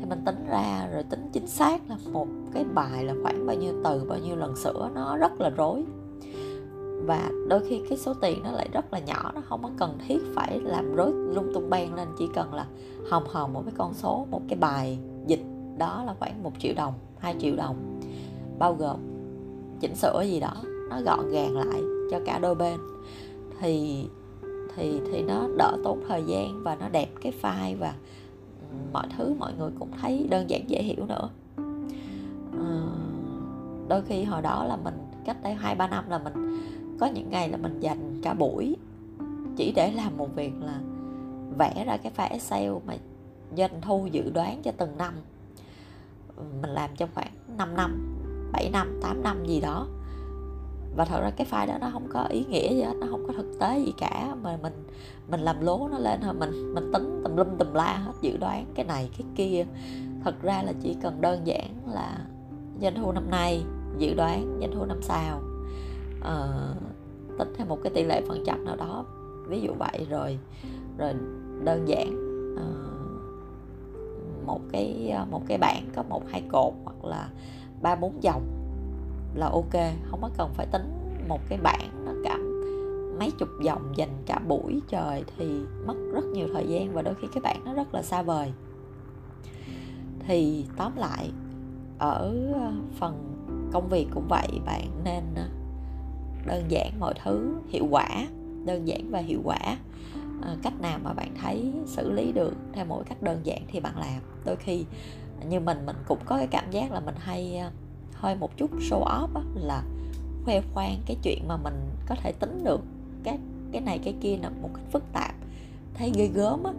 thì 0.00 0.06
mình 0.06 0.24
tính 0.24 0.44
ra 0.48 0.88
rồi 0.92 1.02
tính 1.02 1.28
chính 1.32 1.46
xác 1.46 1.90
là 1.90 1.96
một 2.12 2.26
cái 2.54 2.64
bài 2.64 3.04
là 3.04 3.14
khoảng 3.22 3.46
bao 3.46 3.56
nhiêu 3.56 3.72
từ, 3.84 4.04
bao 4.08 4.18
nhiêu 4.18 4.36
lần 4.36 4.56
sửa 4.56 4.90
nó 4.94 5.16
rất 5.16 5.40
là 5.40 5.50
rối. 5.50 5.84
Và 7.06 7.30
đôi 7.48 7.60
khi 7.68 7.82
cái 7.88 7.98
số 7.98 8.14
tiền 8.14 8.42
nó 8.42 8.52
lại 8.52 8.68
rất 8.72 8.92
là 8.92 8.98
nhỏ, 8.98 9.32
nó 9.34 9.40
không 9.40 9.62
có 9.62 9.70
cần 9.78 9.98
thiết 10.08 10.18
phải 10.34 10.60
làm 10.60 10.94
rối 10.94 11.12
lung 11.12 11.50
tung 11.54 11.70
beng 11.70 11.94
lên, 11.94 12.08
chỉ 12.18 12.28
cần 12.34 12.54
là 12.54 12.66
hòm 13.10 13.22
hòm 13.26 13.52
một 13.52 13.62
cái 13.64 13.74
con 13.78 13.94
số, 13.94 14.26
một 14.30 14.42
cái 14.48 14.58
bài 14.58 14.98
dịch, 15.26 15.42
đó 15.78 16.04
là 16.06 16.14
khoảng 16.18 16.42
một 16.42 16.52
triệu 16.58 16.72
đồng 16.76 16.94
2 17.18 17.34
triệu 17.38 17.56
đồng. 17.56 18.00
Bao 18.58 18.74
gồm 18.74 18.96
chỉnh 19.80 19.94
sửa 19.94 20.22
gì 20.22 20.40
đó, 20.40 20.54
nó 20.90 21.00
gọn 21.00 21.30
gàng 21.30 21.56
lại 21.56 21.82
cho 22.10 22.20
cả 22.24 22.38
đôi 22.38 22.54
bên. 22.54 22.80
Thì 23.60 24.04
thì 24.76 25.00
thì 25.12 25.22
nó 25.22 25.48
đỡ 25.56 25.76
tốn 25.84 26.02
thời 26.08 26.22
gian 26.26 26.62
và 26.62 26.76
nó 26.76 26.88
đẹp 26.88 27.08
cái 27.20 27.32
file 27.42 27.78
và 27.78 27.94
mọi 28.92 29.06
thứ 29.16 29.34
mọi 29.38 29.52
người 29.58 29.70
cũng 29.78 29.90
thấy 30.00 30.26
đơn 30.30 30.50
giản 30.50 30.70
dễ 30.70 30.82
hiểu 30.82 31.06
nữa. 31.06 31.28
À, 32.58 32.82
đôi 33.88 34.02
khi 34.02 34.24
hồi 34.24 34.42
đó 34.42 34.64
là 34.64 34.76
mình 34.76 34.94
cách 35.24 35.36
đây 35.42 35.54
hai 35.54 35.74
ba 35.74 35.88
năm 35.88 36.10
là 36.10 36.18
mình 36.18 36.60
có 37.00 37.06
những 37.06 37.30
ngày 37.30 37.48
là 37.48 37.56
mình 37.56 37.80
dành 37.80 38.20
cả 38.22 38.34
buổi 38.34 38.76
chỉ 39.56 39.72
để 39.76 39.92
làm 39.92 40.16
một 40.16 40.28
việc 40.34 40.52
là 40.60 40.80
vẽ 41.58 41.84
ra 41.86 41.96
cái 41.96 42.12
file 42.16 42.30
Excel 42.30 42.72
mà 42.86 42.94
doanh 43.56 43.80
thu 43.80 44.08
dự 44.12 44.30
đoán 44.34 44.62
cho 44.62 44.72
từng 44.76 44.98
năm. 44.98 45.14
Mình 46.62 46.70
làm 46.70 46.90
trong 46.96 47.08
khoảng 47.14 47.32
5 47.56 47.74
năm 47.76 48.16
7 48.52 48.70
năm 48.70 48.98
8 49.02 49.22
năm 49.22 49.46
gì 49.46 49.60
đó 49.60 49.86
và 50.96 51.04
thật 51.04 51.20
ra 51.20 51.30
cái 51.30 51.46
file 51.50 51.66
đó 51.66 51.78
nó 51.80 51.90
không 51.92 52.08
có 52.12 52.22
ý 52.22 52.44
nghĩa 52.44 52.74
gì 52.74 52.82
hết 52.82 52.94
nó 53.00 53.06
không 53.10 53.26
có 53.26 53.32
thực 53.32 53.58
tế 53.60 53.78
gì 53.78 53.92
cả. 53.98 54.34
Mà 54.42 54.58
mình 54.62 54.72
mình 55.28 55.40
làm 55.40 55.60
lố 55.60 55.88
nó 55.88 55.98
lên 55.98 56.20
thôi 56.22 56.34
mình 56.34 56.74
mình 56.74 56.92
tính 56.92 57.20
tùm 57.24 57.36
lum 57.36 57.56
tùm 57.58 57.74
la 57.74 57.96
hết 57.96 58.12
dự 58.20 58.36
đoán 58.36 58.66
cái 58.74 58.84
này 58.84 59.10
cái 59.18 59.26
kia. 59.34 59.66
Thật 60.24 60.42
ra 60.42 60.62
là 60.62 60.72
chỉ 60.82 60.96
cần 61.02 61.20
đơn 61.20 61.46
giản 61.46 61.70
là 61.92 62.18
doanh 62.80 62.94
thu 62.94 63.12
năm 63.12 63.30
nay 63.30 63.62
dự 63.98 64.14
đoán 64.14 64.58
doanh 64.60 64.72
thu 64.74 64.84
năm 64.84 65.02
sau. 65.02 65.40
Uh, 66.18 67.38
tính 67.38 67.52
theo 67.56 67.66
một 67.66 67.78
cái 67.82 67.92
tỷ 67.94 68.04
lệ 68.04 68.22
phần 68.28 68.42
trăm 68.46 68.64
nào 68.64 68.76
đó 68.76 69.04
ví 69.48 69.60
dụ 69.60 69.72
vậy 69.78 70.06
rồi 70.10 70.38
rồi 70.98 71.14
đơn 71.64 71.88
giản 71.88 72.08
uh, 72.54 74.46
một 74.46 74.60
cái 74.72 75.14
một 75.30 75.42
cái 75.46 75.58
bảng 75.58 75.88
có 75.94 76.02
một 76.02 76.22
hai 76.28 76.42
cột 76.52 76.72
hoặc 76.84 77.04
là 77.04 77.28
ba 77.82 77.94
bốn 77.94 78.22
dòng 78.22 78.42
là 79.34 79.46
ok 79.46 79.72
không 80.10 80.22
có 80.22 80.30
cần 80.38 80.50
phải 80.54 80.66
tính 80.66 80.92
một 81.28 81.40
cái 81.48 81.58
bảng 81.62 82.04
nó 82.04 82.12
cả 82.24 82.38
mấy 83.18 83.30
chục 83.30 83.48
dòng 83.62 83.92
dành 83.96 84.22
cả 84.26 84.38
buổi 84.38 84.80
trời 84.88 85.24
thì 85.36 85.46
mất 85.86 85.94
rất 86.12 86.24
nhiều 86.24 86.48
thời 86.52 86.66
gian 86.68 86.92
và 86.92 87.02
đôi 87.02 87.14
khi 87.14 87.28
cái 87.32 87.40
bảng 87.40 87.64
nó 87.64 87.74
rất 87.74 87.94
là 87.94 88.02
xa 88.02 88.22
vời. 88.22 88.52
Thì 90.26 90.64
tóm 90.76 90.96
lại 90.96 91.30
ở 91.98 92.36
ờ, 92.54 92.72
phần 92.98 93.36
công 93.72 93.88
việc 93.88 94.06
cũng 94.14 94.26
vậy 94.28 94.48
bạn 94.66 94.88
nên 95.04 95.24
ờ, 95.36 95.48
đơn 96.46 96.64
giản 96.68 96.92
mọi 97.00 97.14
thứ 97.24 97.54
hiệu 97.68 97.86
quả 97.90 98.08
đơn 98.64 98.88
giản 98.88 99.10
và 99.10 99.18
hiệu 99.18 99.40
quả. 99.44 99.76
À, 100.42 100.56
cách 100.62 100.80
nào 100.80 100.98
mà 101.02 101.12
bạn 101.12 101.34
thấy 101.40 101.72
xử 101.86 102.12
lý 102.12 102.32
được 102.32 102.54
theo 102.72 102.84
mỗi 102.84 103.04
cách 103.04 103.22
đơn 103.22 103.40
giản 103.44 103.62
thì 103.68 103.80
bạn 103.80 103.98
làm. 103.98 104.22
Đôi 104.44 104.56
khi 104.56 104.84
như 105.48 105.60
mình 105.60 105.86
mình 105.86 105.96
cũng 106.08 106.18
có 106.24 106.36
cái 106.36 106.46
cảm 106.46 106.70
giác 106.70 106.92
là 106.92 107.00
mình 107.00 107.14
hay 107.18 107.62
hơi 108.20 108.36
một 108.36 108.56
chút 108.56 108.70
show 108.78 109.04
off 109.04 109.28
á, 109.34 109.42
là 109.54 109.82
khoe 110.44 110.60
khoang 110.74 110.96
cái 111.06 111.16
chuyện 111.22 111.48
mà 111.48 111.56
mình 111.56 111.74
có 112.06 112.14
thể 112.14 112.32
tính 112.32 112.64
được 112.64 112.80
các 113.22 113.38
cái 113.72 113.80
này 113.80 113.98
cái 114.04 114.14
kia 114.20 114.36
là 114.42 114.50
một 114.62 114.68
cách 114.74 114.84
phức 114.92 115.12
tạp. 115.12 115.34
Thấy 115.94 116.12
ghê 116.14 116.26
gớm 116.26 116.64
á. 116.64 116.72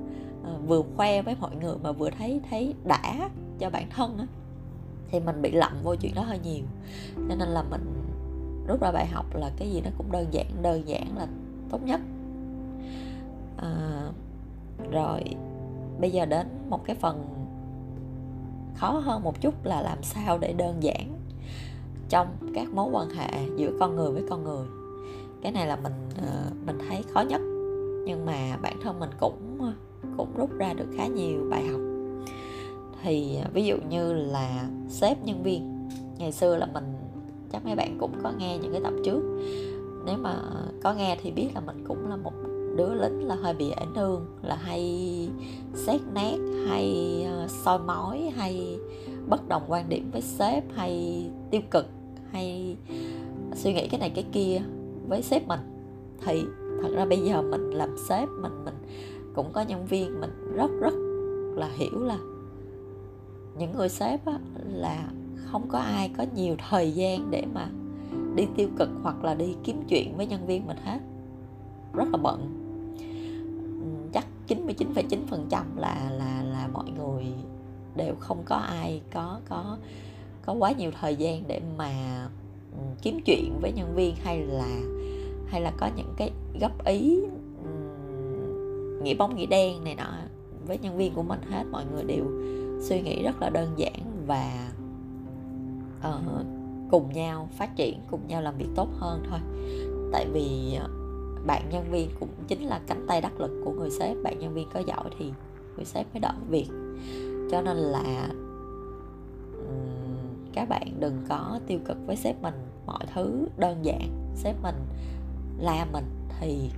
Ờ, 0.43 0.57
vừa 0.67 0.81
khoe 0.97 1.21
với 1.21 1.35
mọi 1.39 1.55
người 1.55 1.75
mà 1.83 1.91
vừa 1.91 2.09
thấy 2.09 2.41
thấy 2.49 2.73
đã 2.83 3.29
cho 3.59 3.69
bản 3.69 3.89
thân 3.89 4.17
á 4.17 4.25
thì 5.11 5.19
mình 5.19 5.41
bị 5.41 5.51
lậm 5.51 5.73
vô 5.83 5.95
chuyện 5.95 6.15
đó 6.15 6.21
hơi 6.21 6.39
nhiều. 6.39 6.63
Cho 7.15 7.35
nên 7.35 7.49
là 7.49 7.63
mình 7.63 7.93
rút 8.67 8.81
ra 8.81 8.91
bài 8.91 9.05
học 9.05 9.25
là 9.35 9.51
cái 9.57 9.71
gì 9.71 9.81
nó 9.81 9.89
cũng 9.97 10.11
đơn 10.11 10.27
giản 10.31 10.47
đơn 10.61 10.87
giản 10.87 11.17
là 11.17 11.27
tốt 11.69 11.83
nhất. 11.83 12.01
À, 13.57 14.01
rồi 14.91 15.23
bây 15.99 16.11
giờ 16.11 16.25
đến 16.25 16.47
một 16.69 16.85
cái 16.85 16.95
phần 16.95 17.27
khó 18.75 18.89
hơn 18.91 19.23
một 19.23 19.41
chút 19.41 19.65
là 19.65 19.81
làm 19.81 20.03
sao 20.03 20.37
để 20.37 20.53
đơn 20.53 20.83
giản 20.83 21.20
trong 22.11 22.27
các 22.53 22.73
mối 22.73 22.89
quan 22.91 23.09
hệ 23.09 23.27
giữa 23.55 23.71
con 23.79 23.95
người 23.95 24.11
với 24.11 24.23
con 24.29 24.43
người. 24.43 24.65
Cái 25.41 25.51
này 25.51 25.67
là 25.67 25.75
mình 25.75 25.93
ờ, 26.17 26.51
mình 26.65 26.77
thấy 26.89 27.03
khó 27.13 27.21
nhất, 27.21 27.41
nhưng 28.05 28.25
mà 28.25 28.57
bản 28.61 28.77
thân 28.83 28.99
mình 28.99 29.09
cũng 29.19 29.71
cũng 30.17 30.27
rút 30.37 30.49
ra 30.57 30.73
được 30.73 30.85
khá 30.97 31.07
nhiều 31.07 31.47
bài 31.49 31.67
học. 31.67 31.81
Thì 33.03 33.37
ờ, 33.43 33.49
ví 33.53 33.65
dụ 33.65 33.75
như 33.89 34.13
là 34.13 34.69
sếp 34.89 35.23
nhân 35.23 35.43
viên, 35.43 35.89
ngày 36.17 36.31
xưa 36.31 36.57
là 36.57 36.65
mình, 36.73 36.93
chắc 37.51 37.65
mấy 37.65 37.75
bạn 37.75 37.97
cũng 37.99 38.11
có 38.23 38.31
nghe 38.37 38.57
những 38.57 38.71
cái 38.71 38.81
tập 38.83 38.93
trước. 39.05 39.21
Nếu 40.05 40.17
mà 40.17 40.35
có 40.83 40.93
nghe 40.93 41.17
thì 41.21 41.31
biết 41.31 41.47
là 41.55 41.61
mình 41.61 41.83
cũng 41.87 42.09
là 42.09 42.15
một 42.15 42.33
đứa 42.77 42.93
lính 42.93 43.27
là 43.27 43.35
hơi 43.35 43.53
bị 43.53 43.71
ảnh 43.71 43.95
hưởng, 43.95 44.25
là 44.41 44.55
hay 44.55 45.29
xét 45.73 46.01
nét, 46.13 46.37
hay 46.67 47.23
ờ, 47.31 47.47
soi 47.47 47.79
mói, 47.79 48.31
hay 48.35 48.77
bất 49.27 49.47
đồng 49.47 49.63
quan 49.67 49.89
điểm 49.89 50.09
với 50.11 50.21
sếp, 50.21 50.63
hay 50.75 51.25
tiêu 51.51 51.61
cực 51.71 51.85
hay 52.31 52.77
suy 53.55 53.73
nghĩ 53.73 53.87
cái 53.87 53.99
này 53.99 54.09
cái 54.09 54.25
kia 54.31 54.61
với 55.07 55.21
sếp 55.21 55.47
mình. 55.47 55.59
Thì 56.25 56.43
thật 56.81 56.89
ra 56.95 57.05
bây 57.05 57.19
giờ 57.19 57.41
mình 57.41 57.69
làm 57.69 57.95
sếp 58.09 58.29
mình 58.41 58.65
mình 58.65 58.75
cũng 59.35 59.49
có 59.53 59.61
nhân 59.61 59.85
viên 59.85 60.21
mình 60.21 60.53
rất 60.55 60.71
rất 60.81 60.93
là 61.55 61.69
hiểu 61.73 61.99
là 61.99 62.17
những 63.57 63.71
người 63.71 63.89
sếp 63.89 64.25
á, 64.25 64.39
là 64.65 65.11
không 65.35 65.67
có 65.67 65.79
ai 65.79 66.11
có 66.17 66.25
nhiều 66.35 66.55
thời 66.69 66.91
gian 66.91 67.31
để 67.31 67.43
mà 67.53 67.69
đi 68.35 68.47
tiêu 68.55 68.69
cực 68.77 68.89
hoặc 69.03 69.23
là 69.23 69.33
đi 69.33 69.55
kiếm 69.63 69.83
chuyện 69.89 70.17
với 70.17 70.27
nhân 70.27 70.47
viên 70.47 70.67
mình 70.67 70.77
hết. 70.83 70.99
Rất 71.93 72.07
là 72.11 72.17
bận. 72.17 72.57
Chắc 74.13 74.25
99,9% 74.47 75.63
là 75.75 76.11
là 76.11 76.43
là 76.43 76.67
mọi 76.73 76.91
người 76.91 77.25
đều 77.95 78.15
không 78.19 78.43
có 78.45 78.55
ai 78.55 79.01
có 79.13 79.39
có 79.49 79.77
có 80.45 80.53
quá 80.53 80.71
nhiều 80.71 80.91
thời 81.01 81.15
gian 81.15 81.43
để 81.47 81.61
mà 81.77 81.91
ừ, 82.71 82.83
kiếm 83.01 83.19
chuyện 83.25 83.59
với 83.61 83.71
nhân 83.71 83.95
viên 83.95 84.15
hay 84.15 84.41
là 84.41 84.79
hay 85.47 85.61
là 85.61 85.71
có 85.77 85.89
những 85.95 86.13
cái 86.17 86.31
góp 86.61 86.85
ý 86.85 87.19
ừ, 87.63 87.69
nghĩ 89.03 89.13
bóng 89.13 89.35
nghĩ 89.35 89.45
đen 89.45 89.83
này 89.83 89.95
nọ 89.95 90.13
với 90.67 90.77
nhân 90.77 90.97
viên 90.97 91.13
của 91.13 91.23
mình 91.23 91.39
hết. 91.49 91.63
Mọi 91.71 91.83
người 91.93 92.03
đều 92.03 92.25
suy 92.81 93.01
nghĩ 93.01 93.23
rất 93.23 93.41
là 93.41 93.49
đơn 93.49 93.73
giản 93.77 94.25
và 94.27 94.71
uh, 95.99 96.45
cùng 96.91 97.13
nhau 97.13 97.49
phát 97.51 97.75
triển 97.75 97.99
cùng 98.11 98.27
nhau 98.27 98.41
làm 98.41 98.57
việc 98.57 98.69
tốt 98.75 98.89
hơn 98.97 99.23
thôi. 99.29 99.39
Tại 100.11 100.27
vì 100.33 100.75
ờ, 100.79 100.89
bạn 101.45 101.69
nhân 101.71 101.91
viên 101.91 102.09
cũng 102.19 102.29
chính 102.47 102.61
là 102.61 102.81
cánh 102.87 103.05
tay 103.07 103.21
đắc 103.21 103.39
lực 103.39 103.51
của 103.65 103.71
người 103.71 103.89
sếp. 103.89 104.17
Bạn 104.23 104.39
nhân 104.39 104.53
viên 104.53 104.67
có 104.73 104.79
giỏi 104.79 105.09
thì 105.19 105.25
người 105.75 105.85
sếp 105.85 106.13
mới 106.13 106.19
đỡ 106.19 106.33
việc. 106.49 106.67
Cho 107.51 107.61
nên 107.61 107.77
là 107.77 108.29
các 110.53 110.69
bạn 110.69 110.99
đừng 110.99 111.25
có 111.29 111.59
tiêu 111.67 111.79
cực 111.85 111.97
với 112.05 112.15
sếp 112.15 112.41
mình. 112.41 112.53
Mọi 112.85 113.05
thứ 113.13 113.47
đơn 113.57 113.85
giản. 113.85 114.31
Sếp 114.35 114.55
mình 114.63 114.75
la 115.59 115.85
mình 115.93 116.05
thì 116.39 116.71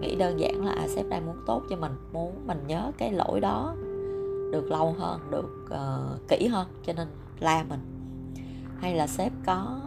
nghĩ 0.00 0.16
đơn 0.16 0.40
giản 0.40 0.64
là 0.64 0.72
à, 0.72 0.88
sếp 0.88 1.06
đang 1.08 1.26
muốn 1.26 1.36
tốt 1.46 1.62
cho 1.70 1.76
mình 1.76 1.92
muốn 2.12 2.46
mình 2.46 2.66
nhớ 2.66 2.92
cái 2.98 3.12
lỗi 3.12 3.40
đó 3.40 3.74
được 4.52 4.70
lâu 4.70 4.94
hơn 4.98 5.20
được 5.30 5.64
uh, 5.64 6.28
kỹ 6.28 6.46
hơn 6.46 6.68
cho 6.86 6.92
nên 6.92 7.08
la 7.40 7.64
mình. 7.68 7.80
Hay 8.80 8.94
là 8.94 9.06
sếp 9.06 9.32
có 9.46 9.80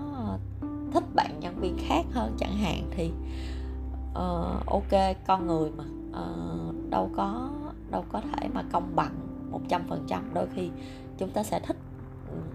thích 0.93 1.03
bạn 1.15 1.39
nhân 1.39 1.55
viên 1.59 1.77
khác 1.79 2.05
hơn 2.11 2.35
chẳng 2.37 2.57
hạn 2.57 2.83
thì 2.91 3.11
uh, 4.11 4.65
ok 4.65 5.17
con 5.27 5.47
người 5.47 5.71
mà 5.77 5.83
uh, 6.09 6.89
đâu 6.89 7.09
có 7.15 7.49
đâu 7.91 8.05
có 8.11 8.21
thể 8.21 8.47
mà 8.53 8.63
công 8.71 8.95
bằng 8.95 9.15
một 9.51 9.61
trăm 9.67 9.81
phần 9.87 10.03
trăm. 10.07 10.33
Đôi 10.33 10.47
khi 10.55 10.69
chúng 11.17 11.29
ta 11.29 11.43
sẽ 11.43 11.59
thích 11.59 11.77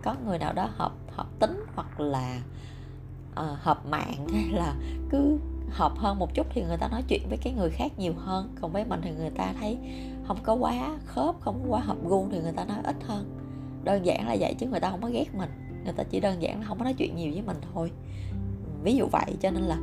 có 0.03 0.15
người 0.27 0.39
nào 0.39 0.53
đó 0.53 0.69
hợp 0.77 0.93
hợp 1.11 1.27
tính 1.39 1.65
hoặc 1.75 2.01
là 2.01 2.41
uh, 3.31 3.59
hợp 3.59 3.87
mạng 3.87 4.29
hay 4.33 4.49
là 4.49 4.75
cứ 5.11 5.39
hợp 5.71 5.93
hơn 5.97 6.19
một 6.19 6.35
chút 6.35 6.47
thì 6.51 6.63
người 6.63 6.77
ta 6.77 6.89
nói 6.89 7.03
chuyện 7.09 7.23
với 7.29 7.39
cái 7.39 7.53
người 7.53 7.71
khác 7.71 7.93
nhiều 7.99 8.15
hơn. 8.17 8.55
Còn 8.61 8.73
với 8.73 8.85
mình 8.85 9.01
thì 9.03 9.11
người 9.11 9.31
ta 9.31 9.53
thấy 9.61 9.79
không 10.27 10.39
có 10.43 10.55
quá 10.55 10.99
khớp 11.07 11.35
không 11.41 11.65
quá 11.69 11.81
hợp 11.81 11.97
gu 12.05 12.29
thì 12.31 12.41
người 12.41 12.53
ta 12.53 12.65
nói 12.65 12.79
ít 12.85 12.97
hơn. 13.07 13.37
Đơn 13.85 14.07
giản 14.07 14.29
là 14.29 14.37
vậy 14.41 14.55
chứ 14.59 14.67
người 14.67 14.81
ta 14.81 14.91
không 14.91 15.03
có 15.03 15.09
ghét 15.09 15.35
mình. 15.35 15.51
Người 15.85 15.93
ta 15.93 16.03
chỉ 16.03 16.21
đơn 16.21 16.43
giản 16.43 16.61
là 16.61 16.67
không 16.67 16.79
có 16.79 16.85
nói 16.85 16.95
chuyện 16.95 17.17
nhiều 17.17 17.33
với 17.33 17.43
mình 17.43 17.57
thôi. 17.75 17.91
Ví 18.83 18.97
dụ 18.97 19.07
vậy 19.13 19.37
cho 19.41 19.51
nên 19.51 19.63
là 19.63 19.77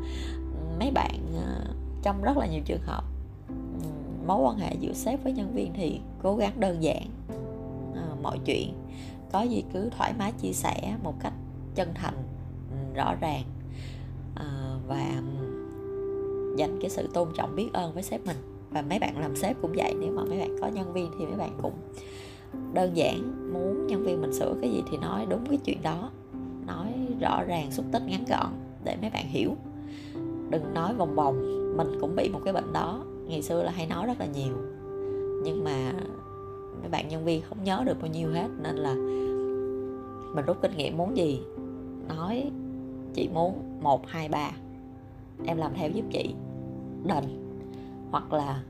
mấy 0.79 0.91
bạn 0.91 1.19
ờ, 1.35 1.73
trong 2.03 2.21
rất 2.21 2.37
là 2.37 2.47
nhiều 2.47 2.61
trường 2.65 2.81
hợp 2.81 3.03
mối 4.27 4.41
quan 4.41 4.57
hệ 4.57 4.75
giữa 4.79 4.93
sếp 4.93 5.23
với 5.23 5.33
nhân 5.33 5.53
viên 5.53 5.73
thì 5.73 5.99
cố 6.23 6.35
gắng 6.35 6.59
đơn 6.59 6.83
giản 6.83 7.03
ờ, 7.95 8.15
mọi 8.21 8.39
chuyện 8.45 8.73
có 9.33 9.41
gì 9.41 9.63
cứ 9.73 9.89
thoải 9.97 10.13
mái 10.19 10.31
chia 10.31 10.53
sẻ 10.53 10.95
một 11.03 11.13
cách 11.19 11.33
chân 11.75 11.89
thành 11.93 12.15
ừ, 12.71 12.77
rõ 12.95 13.15
ràng. 13.21 13.43
À, 14.35 14.45
và 14.87 15.21
ừ, 15.39 16.55
dành 16.57 16.77
cái 16.81 16.89
sự 16.89 17.07
tôn 17.13 17.27
trọng 17.35 17.55
biết 17.55 17.69
ơn 17.73 17.93
với 17.93 18.03
sếp 18.03 18.25
mình. 18.25 18.37
Và 18.71 18.81
mấy 18.81 18.99
bạn 18.99 19.19
làm 19.19 19.35
sếp 19.35 19.61
cũng 19.61 19.73
vậy 19.75 19.95
nếu 19.99 20.11
mà 20.11 20.23
mấy 20.23 20.39
bạn 20.39 20.55
có 20.61 20.67
nhân 20.67 20.93
viên 20.93 21.11
thì 21.19 21.25
mấy 21.25 21.35
bạn 21.35 21.57
cũng 21.61 21.73
đơn 22.73 22.97
giản 22.97 23.53
muốn 23.53 23.87
nhân 23.87 24.03
viên 24.03 24.21
mình 24.21 24.33
sửa 24.33 24.55
cái 24.61 24.71
gì 24.71 24.83
thì 24.91 24.97
nói 24.97 25.25
đúng 25.29 25.45
cái 25.49 25.57
chuyện 25.57 25.81
đó 25.81 26.09
nói 26.67 26.87
rõ 27.19 27.43
ràng 27.43 27.71
xúc 27.71 27.85
tích 27.91 28.03
ngắn 28.07 28.25
gọn 28.29 28.47
để 28.83 28.97
mấy 29.01 29.09
bạn 29.09 29.27
hiểu. 29.27 29.55
Đừng 30.49 30.73
nói 30.73 30.93
vòng 30.93 31.15
vòng 31.15 31.37
mình 31.77 31.97
cũng 32.01 32.15
bị 32.15 32.29
một 32.29 32.39
cái 32.45 32.53
bệnh 32.53 32.73
đó 32.73 33.03
ngày 33.27 33.41
xưa 33.41 33.63
là 33.63 33.71
hay 33.71 33.87
nói 33.87 34.07
rất 34.07 34.19
là 34.19 34.25
nhiều. 34.25 34.53
Nhưng 35.43 35.63
mà 35.63 35.93
mấy 36.81 36.89
bạn 36.89 37.07
nhân 37.07 37.25
viên 37.25 37.41
không 37.41 37.63
nhớ 37.63 37.83
được 37.85 38.01
bao 38.01 38.11
nhiêu 38.11 38.31
hết 38.31 38.47
nên 38.61 38.75
là 38.75 38.93
mình 40.35 40.45
rút 40.45 40.57
kinh 40.61 40.77
nghiệm 40.77 40.97
muốn 40.97 41.17
gì 41.17 41.41
nói 42.07 42.51
chị 43.13 43.29
muốn 43.33 43.79
một 43.81 44.07
hai 44.07 44.29
ba. 44.29 44.51
Em 45.45 45.57
làm 45.57 45.71
theo 45.75 45.89
giúp 45.89 46.05
chị 46.11 46.35
đền 47.03 47.23
hoặc 48.11 48.33
là 48.33 48.63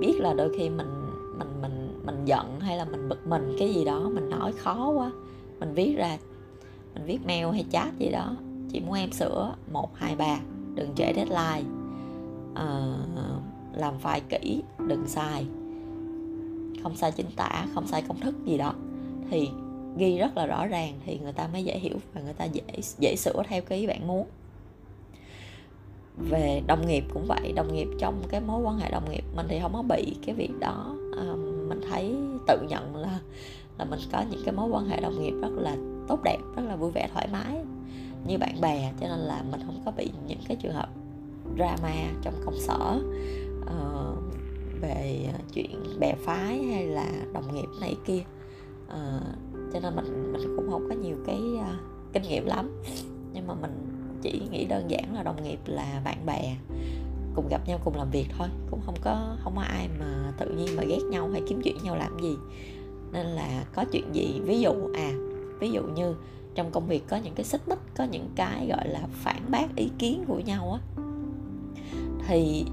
biết 0.00 0.14
là 0.20 0.34
đôi 0.34 0.54
khi 0.58 0.70
mình 0.70 1.06
mình 1.38 1.48
mình 1.62 2.02
mình 2.06 2.24
giận 2.24 2.60
hay 2.60 2.76
là 2.76 2.84
mình 2.84 3.08
bực 3.08 3.26
mình 3.26 3.56
cái 3.58 3.74
gì 3.74 3.84
đó 3.84 4.08
mình 4.14 4.30
nói 4.30 4.52
khó 4.52 4.90
quá. 4.90 5.10
Mình 5.60 5.74
viết 5.74 5.94
ra 5.96 6.18
mình 6.94 7.04
viết 7.04 7.18
mail 7.26 7.46
hay 7.46 7.64
chat 7.70 7.98
gì 7.98 8.10
đó. 8.10 8.36
Chị 8.70 8.80
muốn 8.80 8.94
em 8.94 9.12
sửa 9.12 9.54
một 9.72 9.90
hai 9.94 10.16
ba 10.16 10.38
đừng 10.74 10.94
trễ 10.94 11.12
deadline. 11.16 11.70
À, 12.54 12.96
làm 13.76 13.94
file 14.02 14.20
kỹ 14.28 14.62
đừng 14.86 15.06
sai 15.06 15.46
không 16.82 16.96
sai 16.96 17.12
chính 17.12 17.26
tả 17.36 17.66
không 17.74 17.86
sai 17.86 18.02
công 18.02 18.20
thức 18.20 18.34
gì 18.46 18.58
đó 18.58 18.74
thì 19.30 19.48
ghi 19.96 20.18
rất 20.18 20.36
là 20.36 20.46
rõ 20.46 20.66
ràng 20.66 21.00
thì 21.06 21.18
người 21.18 21.32
ta 21.32 21.48
mới 21.52 21.64
dễ 21.64 21.78
hiểu 21.78 21.96
và 22.14 22.20
người 22.20 22.32
ta 22.32 22.44
dễ 22.44 22.62
dễ 22.98 23.16
sửa 23.16 23.42
theo 23.48 23.62
cái 23.62 23.78
ý 23.78 23.86
bạn 23.86 24.06
muốn. 24.06 24.26
Về 26.16 26.62
đồng 26.66 26.86
nghiệp 26.86 27.04
cũng 27.14 27.26
vậy 27.26 27.52
đồng 27.52 27.74
nghiệp 27.74 27.88
trong 27.98 28.22
cái 28.28 28.40
mối 28.40 28.62
quan 28.62 28.78
hệ 28.78 28.90
đồng 28.90 29.10
nghiệp 29.10 29.24
mình 29.36 29.46
thì 29.48 29.58
không 29.62 29.72
có 29.72 29.82
bị 29.82 30.16
cái 30.26 30.34
việc 30.34 30.50
đó. 30.60 30.96
À, 31.18 31.24
mình 31.68 31.80
thấy 31.90 32.16
tự 32.46 32.66
nhận 32.68 32.96
là 32.96 33.18
là 33.78 33.84
mình 33.84 34.00
có 34.12 34.24
những 34.30 34.42
cái 34.44 34.54
mối 34.54 34.68
quan 34.70 34.88
hệ 34.88 35.00
đồng 35.00 35.22
nghiệp 35.22 35.34
rất 35.42 35.50
là 35.56 35.76
tốt 36.08 36.20
đẹp 36.24 36.38
rất 36.56 36.62
là 36.62 36.76
vui 36.76 36.90
vẻ 36.90 37.08
thoải 37.14 37.28
mái 37.32 37.56
như 38.26 38.38
bạn 38.38 38.60
bè 38.60 38.92
cho 39.00 39.08
nên 39.08 39.18
là 39.18 39.42
mình 39.50 39.60
không 39.66 39.82
có 39.84 39.90
bị 39.90 40.10
những 40.28 40.38
cái 40.48 40.56
trường 40.56 40.74
hợp 40.74 40.88
drama 41.56 41.94
trong 42.22 42.34
công 42.44 42.60
sở. 42.60 43.00
Uh, 43.60 44.37
về 44.80 45.30
à, 45.34 45.38
chuyện 45.52 46.00
bè 46.00 46.14
phái 46.24 46.62
hay 46.62 46.86
là 46.86 47.06
đồng 47.32 47.54
nghiệp 47.54 47.68
này 47.80 47.96
kia. 48.04 48.22
À, 48.88 49.20
cho 49.72 49.80
nên 49.80 49.96
mình 49.96 50.32
mình 50.32 50.56
cũng 50.56 50.70
không 50.70 50.88
có 50.88 50.94
nhiều 50.94 51.16
cái 51.26 51.40
uh, 51.54 52.12
kinh 52.12 52.22
nghiệm 52.22 52.46
lắm. 52.46 52.82
Nhưng 53.32 53.46
mà 53.46 53.54
mình 53.54 53.72
chỉ 54.22 54.42
nghĩ 54.50 54.64
đơn 54.64 54.90
giản 54.90 55.14
là 55.14 55.22
đồng 55.22 55.42
nghiệp 55.42 55.58
là 55.66 56.02
bạn 56.04 56.26
bè 56.26 56.56
cùng 57.34 57.48
gặp 57.48 57.68
nhau 57.68 57.78
cùng 57.84 57.96
làm 57.96 58.10
việc 58.10 58.26
thôi. 58.38 58.48
Cũng 58.70 58.80
không 58.86 58.96
có 59.00 59.36
không 59.44 59.56
có 59.56 59.62
ai 59.62 59.88
mà 59.98 60.32
tự 60.38 60.50
nhiên 60.50 60.76
mà 60.76 60.82
ghét 60.84 61.02
nhau 61.10 61.28
hay 61.32 61.42
kiếm 61.48 61.60
chuyện 61.64 61.76
nhau 61.82 61.96
làm 61.96 62.18
gì. 62.22 62.36
Nên 63.12 63.26
là 63.26 63.64
có 63.74 63.84
chuyện 63.92 64.04
gì 64.12 64.40
ví 64.44 64.60
dụ 64.60 64.72
à 64.94 65.12
ví 65.60 65.70
dụ 65.70 65.82
như 65.82 66.14
trong 66.54 66.70
công 66.70 66.86
việc 66.86 67.04
có 67.08 67.16
những 67.16 67.34
cái 67.34 67.44
xích 67.44 67.68
mích 67.68 67.78
có 67.96 68.04
những 68.04 68.28
cái 68.36 68.66
gọi 68.66 68.88
là 68.88 69.00
phản 69.12 69.42
bác 69.48 69.76
ý 69.76 69.90
kiến 69.98 70.24
của 70.28 70.38
nhau 70.38 70.72
á 70.72 71.02
thì 72.28 72.64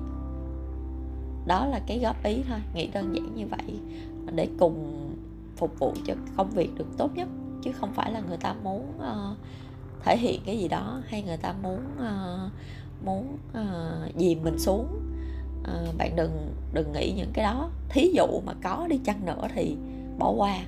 đó 1.45 1.65
là 1.65 1.79
cái 1.87 1.99
góp 1.99 2.23
ý 2.23 2.43
thôi 2.49 2.59
nghĩ 2.73 2.87
đơn 2.87 3.15
giản 3.15 3.35
như 3.35 3.47
vậy 3.47 3.79
để 4.35 4.47
cùng 4.59 5.01
phục 5.55 5.79
vụ 5.79 5.93
cho 6.05 6.13
công 6.37 6.49
việc 6.49 6.69
được 6.77 6.87
tốt 6.97 7.11
nhất 7.15 7.27
chứ 7.63 7.71
không 7.71 7.93
phải 7.93 8.11
là 8.11 8.19
người 8.19 8.37
ta 8.37 8.55
muốn 8.63 8.93
uh, 8.97 9.37
thể 10.03 10.17
hiện 10.17 10.41
cái 10.45 10.57
gì 10.59 10.67
đó 10.67 11.01
hay 11.07 11.23
người 11.23 11.37
ta 11.37 11.53
muốn 11.63 11.79
uh, 11.95 12.51
muốn 13.05 13.37
ờ, 13.53 14.07
uh, 14.07 14.15
dìm 14.15 14.43
mình 14.43 14.59
xuống. 14.59 14.87
Uh, 15.61 15.97
bạn 15.97 16.15
đừng 16.15 16.53
đừng 16.73 16.91
nghĩ 16.91 17.13
những 17.17 17.31
cái 17.33 17.45
đó. 17.45 17.69
Thí 17.89 18.11
dụ 18.15 18.41
mà 18.45 18.53
có 18.63 18.87
đi 18.89 18.99
chăng 19.05 19.25
nữa 19.25 19.47
thì 19.55 19.75
bỏ 20.17 20.31
qua. 20.31 20.59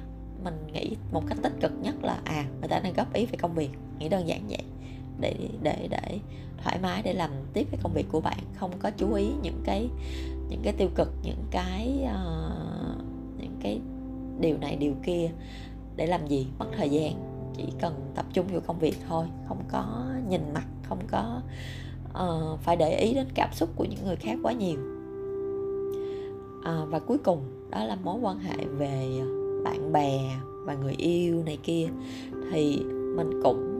Mình 0.43 0.67
nghĩ 0.73 0.95
một 1.12 1.23
cách 1.28 1.38
tích 1.43 1.54
cực 1.62 1.71
nhất 1.82 1.95
là 2.04 2.19
à 2.23 2.45
người 2.60 2.69
ta 2.69 2.80
đang 2.80 2.93
góp 2.93 3.13
ý 3.13 3.25
về 3.25 3.38
công 3.41 3.54
việc. 3.54 3.69
Nghĩ 3.99 4.10
đơn 4.10 4.28
giản 4.28 4.41
vậy. 4.49 4.63
Để 5.19 5.36
để 5.62 5.88
để 5.89 6.19
thoải 6.63 6.80
mái 6.82 7.01
để 7.01 7.13
làm 7.13 7.32
tiếp 7.54 7.67
cái 7.71 7.80
công 7.84 7.93
việc 7.93 8.06
của 8.12 8.21
bạn 8.21 8.39
không 8.56 8.71
có 8.80 8.91
chú 8.97 9.13
ý 9.13 9.28
những 9.41 9.62
cái 9.65 9.89
những 10.49 10.62
cái 10.63 10.73
tiêu 10.73 10.89
cực 10.95 11.13
những 11.23 11.43
cái 11.51 12.03
uh, 12.03 13.03
những 13.38 13.57
cái 13.62 13.81
điều 14.39 14.57
này 14.57 14.75
điều 14.75 14.93
kia. 15.03 15.29
Để 15.95 16.07
làm 16.07 16.27
gì? 16.27 16.47
Mất 16.60 16.65
thời 16.77 16.89
gian. 16.89 17.13
Chỉ 17.57 17.63
cần 17.81 18.12
tập 18.15 18.25
trung 18.33 18.45
vào 18.51 18.62
công 18.67 18.79
việc 18.79 18.97
thôi. 19.10 19.25
Không 19.47 19.63
có 19.71 20.05
nhìn 20.29 20.41
mặt 20.53 20.65
không 20.83 20.99
có 21.12 21.41
uh, 22.10 22.60
phải 22.60 22.75
để 22.75 22.99
ý 22.99 23.13
đến 23.13 23.27
cảm 23.33 23.49
xúc 23.53 23.69
của 23.75 23.86
những 23.86 24.05
người 24.05 24.15
khác 24.15 24.38
quá 24.43 24.51
nhiều. 24.53 24.77
Uh, 26.60 26.89
và 26.89 26.99
cuối 26.99 27.17
cùng 27.17 27.69
đó 27.69 27.83
là 27.83 27.97
mối 28.03 28.19
quan 28.21 28.39
hệ 28.39 28.65
về 28.65 29.21
bạn 29.63 29.91
bè 29.93 30.19
và 30.65 30.75
người 30.75 30.93
yêu 30.97 31.43
này 31.43 31.57
kia. 31.63 31.88
Thì 32.51 32.83
mình 33.15 33.41
cũng 33.43 33.79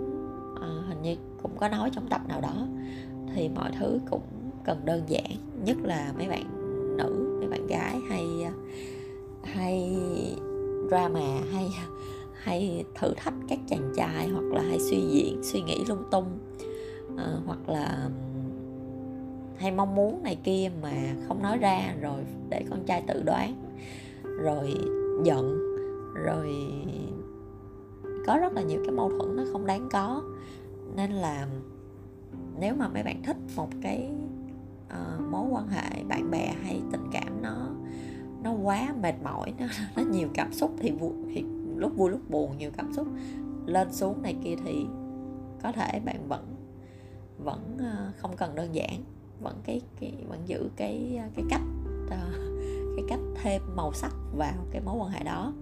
uh, 0.56 0.88
hình 0.88 1.02
như 1.02 1.16
cũng 1.44 1.58
có 1.58 1.70
nói 1.70 1.90
trong 1.94 2.08
tập 2.08 2.22
nào 2.28 2.42
đó 2.42 2.68
thì 3.36 3.50
mọi 3.50 3.72
thứ 3.80 4.00
cũng 4.10 4.22
cần 4.64 4.86
đơn 4.86 5.04
giản 5.08 5.32
nhất 5.66 5.78
là 5.84 6.14
mấy 6.18 6.28
bạn 6.30 6.57
nữ 6.98 7.38
mấy 7.40 7.48
bạn 7.48 7.68
gái 7.68 8.00
hay 8.10 8.48
hay 9.44 9.98
drama 10.90 11.42
hay 11.52 11.70
hay 12.34 12.86
thử 12.96 13.14
thách 13.18 13.34
các 13.50 13.60
chàng 13.68 13.92
trai 13.96 14.28
hoặc 14.28 14.46
là 14.54 14.62
hay 14.62 14.80
suy 14.80 14.98
diễn 14.98 15.40
suy 15.44 15.62
nghĩ 15.62 15.84
lung 15.88 16.04
tung 16.12 16.40
à, 17.18 17.38
hoặc 17.46 17.70
là 17.70 18.10
hay 19.58 19.72
mong 19.72 19.96
muốn 19.96 20.24
này 20.24 20.38
kia 20.44 20.72
mà 20.82 21.16
không 21.28 21.44
nói 21.44 21.58
ra 21.58 21.96
rồi 22.02 22.22
để 22.50 22.64
con 22.70 22.84
trai 22.86 23.04
tự 23.08 23.24
đoán 23.26 23.54
rồi 24.24 24.74
giận 25.24 25.60
rồi 26.14 26.56
có 28.28 28.38
rất 28.38 28.54
là 28.54 28.62
nhiều 28.62 28.82
cái 28.86 28.92
mâu 28.92 29.10
thuẫn 29.10 29.36
nó 29.36 29.44
không 29.52 29.66
đáng 29.66 29.90
có. 29.92 30.22
Nên 30.96 31.12
là 31.12 31.48
nếu 32.60 32.76
mà 32.76 32.88
mấy 32.88 33.04
bạn 33.04 33.24
thích 33.24 33.38
một 33.56 33.70
cái 33.82 34.10
uh, 34.88 35.32
mối 35.32 35.48
quan 35.52 35.68
hệ 35.68 36.04
bạn 36.04 36.32
bè 36.32 36.54
hay 36.64 36.82
tình 36.92 37.08
cảm 37.12 37.42
nó 37.42 37.70
nó 38.44 38.52
quá 38.52 38.94
mệt 39.02 39.14
mỏi 39.24 39.54
nó 39.60 39.66
nó 39.96 40.04
nhiều 40.12 40.28
cảm 40.34 40.54
xúc 40.54 40.72
thì, 40.80 40.92
vui, 40.92 41.12
thì 41.34 41.44
lúc 41.76 41.96
vui 41.96 42.10
lúc 42.10 42.30
buồn 42.30 42.58
nhiều 42.58 42.72
cảm 42.78 42.94
xúc 42.94 43.08
lên 43.66 43.94
xuống 43.94 44.22
này 44.22 44.36
kia 44.44 44.56
thì 44.66 44.86
có 45.64 45.72
thể 45.72 46.00
bạn 46.06 46.28
vẫn 46.28 46.56
vẫn 47.38 47.78
uh, 47.78 48.18
không 48.18 48.38
cần 48.38 48.56
đơn 48.56 48.76
giản 48.76 49.04
vẫn 49.42 49.56
cái 49.64 49.82
cái 50.00 50.14
vẫn 50.28 50.40
giữ 50.46 50.70
cái 50.76 51.20
ờ, 51.22 51.30
cái 51.36 51.46
cách 51.50 51.62
uh, 52.06 52.12
cái 52.96 53.06
cách 53.08 53.20
thêm 53.36 53.62
màu 53.76 53.94
sắc 53.94 54.14
vào 54.38 54.54
cái 54.72 54.82
mối 54.82 54.96
quan 55.00 55.12
hệ 55.12 55.24
đó. 55.24 55.54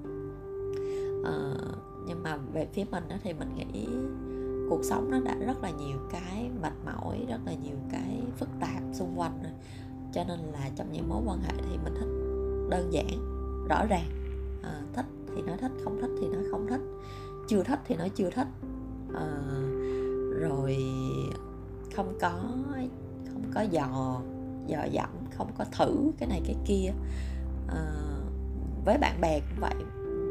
Uh, 1.20 1.76
nhưng 2.08 2.24
mà 2.24 2.38
về 2.38 2.68
phía 2.74 2.84
mình 2.92 3.04
đó 3.10 3.16
thì 3.24 3.34
mình 3.34 3.56
nghĩ 3.56 3.88
cuộc 4.70 4.84
sống 4.84 5.12
nó 5.12 5.20
đã 5.20 5.36
rất 5.36 5.64
là 5.64 5.70
nhiều 5.70 5.98
cái 6.12 6.50
mệt 6.62 6.74
mỏi 6.86 7.26
rất 7.30 7.40
là 7.46 7.54
nhiều 7.54 7.76
cái 7.92 8.22
phức 8.38 8.50
tạp 8.60 8.84
xung 8.94 9.20
quanh 9.20 9.40
rồi. 9.44 9.52
Cho 10.14 10.24
nên 10.28 10.40
là 10.40 10.70
trong 10.76 10.92
những 10.92 11.10
mối 11.10 11.22
quan 11.26 11.40
hệ 11.42 11.54
thì 11.70 11.78
mình 11.84 11.94
thích 12.00 12.10
đơn 12.70 12.94
giản 12.94 13.08
rõ 13.70 13.86
ràng. 13.86 14.10
À, 14.64 14.82
thích 14.94 15.06
thì 15.36 15.42
nói 15.42 15.58
thích 15.58 15.72
không 15.84 16.02
thích 16.02 16.12
thì 16.22 16.28
nói 16.28 16.44
không 16.52 16.68
thích. 16.68 16.82
Chưa 17.48 17.64
thích 17.64 17.80
thì 17.86 17.96
nói 17.96 18.10
chưa 18.10 18.30
thích. 18.30 18.48
À, 19.14 19.28
rồi 20.40 20.78
không 21.96 22.18
có 22.22 22.32
không 23.34 23.44
có 23.54 23.62
dò 23.62 24.22
dò 24.68 24.84
dẫm 24.92 25.10
không 25.38 25.52
có 25.58 25.66
thử 25.78 26.12
cái 26.18 26.30
này 26.30 26.42
cái 26.46 26.56
kia. 26.66 26.92
À, 27.68 27.86
với 28.86 28.98
bạn 28.98 29.22
bè 29.22 29.40
cũng 29.40 29.60
vậy. 29.62 29.76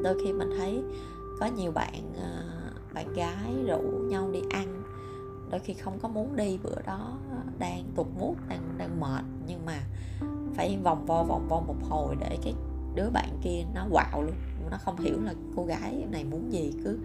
Đôi 0.03 0.19
khi 0.25 0.33
mình 0.33 0.51
thấy 0.59 0.83
có 1.41 1.47
nhiều 1.47 1.73
bạn 1.73 2.13
à, 2.23 2.43
bạn 2.95 3.13
gái 3.13 3.55
rủ 3.69 3.81
nhau 3.81 4.31
đi 4.33 4.41
ăn. 4.51 4.83
Đôi 5.51 5.61
khi 5.61 5.75
không 5.75 5.99
có 6.03 6.09
muốn 6.09 6.37
đi 6.37 6.59
bữa 6.63 6.83
đó 6.87 7.19
đang 7.59 7.85
tụt 7.97 8.07
mút 8.19 8.37
đang 8.49 8.75
đang 8.79 9.01
mệt. 9.01 9.25
Nhưng 9.47 9.67
mà 9.67 9.81
phải 10.55 10.79
vòng 10.83 11.07
vo 11.07 11.23
vòng 11.23 11.49
vo 11.49 11.61
một 11.61 11.77
hồi 11.89 12.17
để 12.21 12.39
cái 12.43 12.55
đứa 12.95 13.11
bạn 13.11 13.39
kia 13.43 13.65
nó 13.75 13.87
quạo 13.91 14.23
luôn. 14.23 14.35
Nó 14.71 14.77
không 14.77 14.97
hiểu 14.99 15.23
là 15.23 15.35
cô 15.57 15.65
gái 15.65 16.07
này 16.11 16.25
muốn 16.25 16.53
gì. 16.53 16.75
Cứ 16.85 16.99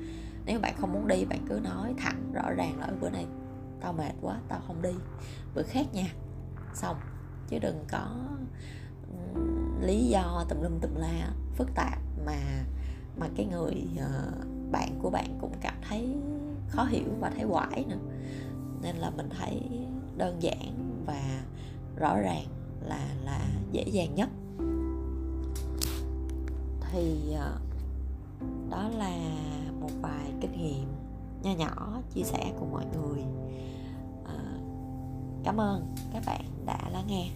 nếu 0.46 0.60
bạn 0.60 0.74
không 0.78 0.94
muốn 0.94 1.08
đi 1.08 1.26
bạn 1.26 1.40
cứ 1.50 1.60
nói 1.64 1.94
thẳng 1.98 2.32
rõ 2.34 2.52
ràng 2.52 2.80
là 2.80 2.88
bữa 3.02 3.10
nay 3.10 3.26
tao 3.82 3.94
mệt 3.94 4.14
quá 4.22 4.40
tao 4.48 4.62
không 4.68 4.82
đi. 4.82 4.94
Bữa 5.56 5.64
khác 5.64 5.86
nha. 5.94 6.14
Xong. 6.74 6.96
Chứ 7.48 7.60
đừng 7.60 7.86
có 7.92 8.16
lý 9.82 10.08
do 10.08 10.46
tùm 10.50 10.62
lum 10.62 10.80
tùm 10.80 10.96
la 10.96 11.32
phức 11.56 11.68
tạp 11.76 12.00
mà 12.26 12.64
mà 13.20 13.28
cái 13.36 13.46
người 13.46 13.88
uh, 13.96 14.59
bạn 14.72 15.00
của 15.02 15.10
bạn 15.10 15.38
cũng 15.42 15.52
cảm 15.62 15.76
thấy 15.90 16.16
khó 16.68 16.84
hiểu 16.84 17.08
và 17.20 17.30
thấy 17.30 17.46
quải 17.52 17.86
nữa. 17.90 17.98
Nên 18.82 18.96
là 18.96 19.10
mình 19.10 19.30
thấy 19.40 19.62
đơn 20.18 20.38
giản 20.40 21.04
và 21.06 21.44
rõ 21.96 22.18
ràng 22.18 22.46
là 22.82 23.16
là 23.24 23.40
dễ 23.72 23.84
dàng 23.84 24.16
nhất. 24.16 24.30
Thì 26.92 27.34
ờ, 27.34 27.58
đó 28.70 28.90
là 28.98 29.18
một 29.82 29.90
vài 30.02 30.32
kinh 30.42 30.52
nghiệm 30.52 30.88
nho 31.44 31.52
nhỏ 31.54 32.02
chia 32.14 32.24
sẻ 32.24 32.54
cùng 32.60 32.72
mọi 32.72 32.86
người. 32.86 33.24
Ờ, 34.24 34.40
cảm 35.44 35.58
ơn 35.58 35.96
các 36.14 36.24
bạn 36.26 36.42
đã 36.66 36.90
lắng 36.92 37.08
nghe. 37.08 37.30